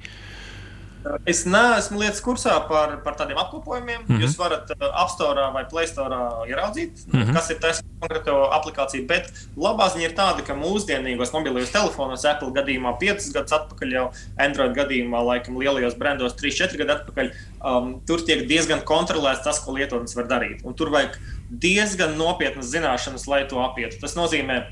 Es 1.28 1.44
neesmu 1.46 2.00
lietas 2.00 2.20
kursā 2.24 2.54
par, 2.68 2.96
par 3.04 3.16
tādiem 3.18 3.38
apkopojumiem. 3.40 4.02
Mm 4.02 4.06
-hmm. 4.08 4.22
Jūs 4.22 4.36
varat 4.38 4.70
uh, 4.70 4.86
App 5.02 5.10
Store 5.10 5.50
vai 5.54 5.64
Play 5.70 5.86
Store 5.86 6.18
ieraudzīt, 6.48 7.06
mm 7.06 7.22
-hmm. 7.22 7.34
kas 7.34 7.50
ir 7.50 7.58
tas 7.60 7.82
konkrēto 8.00 8.34
aplikāciju. 8.58 9.06
Bet 9.06 9.32
labā 9.56 9.88
ziņa 9.92 10.06
ir 10.08 10.14
tāda, 10.14 10.44
ka 10.46 10.54
mūsdienīgos 10.54 11.32
mobilajos 11.32 11.72
telefonos, 11.72 12.24
Apple 12.24 12.52
gadījumā 12.58 12.96
5 13.00 13.32
gadus 13.34 13.52
atpakaļ, 13.52 13.92
jau 13.92 14.06
Android 14.38 14.74
gadījumā, 14.76 15.24
laikam, 15.24 15.58
lielajos 15.58 15.98
brandos 15.98 16.34
3-4 16.34 16.76
gadu 16.76 16.92
atpakaļ, 16.92 17.30
um, 17.64 18.00
tur 18.06 18.18
tiek 18.20 18.48
diezgan 18.48 18.80
kontrolēts 18.80 19.44
tas, 19.44 19.60
ko 19.60 19.72
lietotnes 19.72 20.16
var 20.16 20.26
darīt. 20.26 20.64
Un 20.64 20.74
tur 20.74 20.90
vajag 20.90 21.18
diezgan 21.50 22.16
nopietnas 22.18 22.72
zināšanas, 22.74 23.26
lai 23.26 23.44
to 23.44 23.62
apietu. 23.62 24.00
Tas 24.00 24.16
nozīmē, 24.16 24.64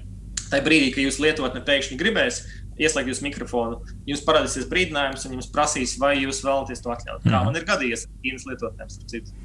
tajā 0.51 0.65
brīdī, 0.65 0.93
kad 0.95 1.05
jūs 1.05 1.21
lietotne 1.23 1.61
pēkšņi 1.65 1.99
gribēs 1.99 2.43
ieslēgt 2.81 3.11
jūsu 3.11 3.27
mikrofonu, 3.27 3.81
jums 4.09 4.25
parādīsies 4.27 4.69
brīdinājums, 4.71 5.27
un 5.29 5.37
jums 5.39 5.51
prasīs, 5.55 5.97
vai 6.01 6.17
jūs 6.19 6.43
vēlaties 6.47 6.83
to 6.85 6.95
atļaut. 6.95 7.27
Kā 7.27 7.37
mm. 7.37 7.49
man 7.49 7.59
ir 7.59 7.67
gadījies 7.69 8.07
ar 8.09 8.15
Ķīnas 8.25 8.49
lietotnēm, 8.51 8.93
starp 8.93 9.13
citu. 9.13 9.37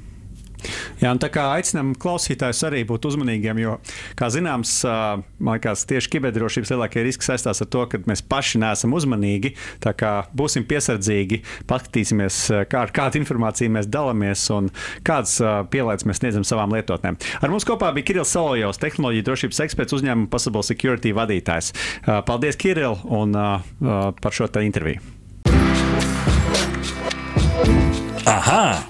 Jā, 1.00 1.12
tā 1.20 1.30
kā 1.32 1.46
aicinām 1.56 1.94
klausītājus 2.00 2.62
arī 2.68 2.82
būt 2.88 3.08
uzmanīgiem, 3.10 3.60
jo, 3.62 3.76
kā 4.18 4.28
zināms, 4.32 4.74
man 4.84 5.56
liekas, 5.56 5.86
tieši 5.90 6.12
kiberdrošības 6.16 6.72
lielākie 6.74 7.04
riski 7.06 7.26
saistās 7.26 7.62
ar 7.64 7.70
to, 7.72 7.86
ka 7.90 8.00
mēs 8.10 8.22
paši 8.26 8.60
neesam 8.62 8.94
uzmanīgi. 8.96 9.54
Tā 9.84 9.94
kā 9.96 10.12
būsim 10.36 10.66
piesardzīgi, 10.68 11.42
paskatīsimies, 11.70 12.42
kā 12.70 12.84
ar 12.86 12.94
kādu 12.96 13.20
informāciju 13.22 13.72
mēs 13.78 13.88
dalāmies 13.90 14.44
un 14.54 14.70
kādas 15.06 15.38
pielaides 15.72 16.06
mēs 16.08 16.20
sniedzam 16.22 16.46
savām 16.46 16.74
lietotnēm. 16.76 17.18
Ar 17.40 17.52
mums 17.52 17.66
kopā 17.68 17.92
bija 17.96 18.10
Kirillis 18.10 18.34
Solojovs, 18.36 18.80
tehnoloģija 18.82 19.28
drošības 19.30 19.64
eksperts 19.66 19.96
uzņēmuma 20.00 20.30
Possible 20.32 20.64
Security 20.66 21.14
vadītājs. 21.16 21.72
Paldies, 22.28 22.60
Kiril, 22.60 23.00
un 23.08 23.36
par 24.20 24.36
šo 24.36 24.50
interviju. 24.60 25.00
Aha! 28.26 28.89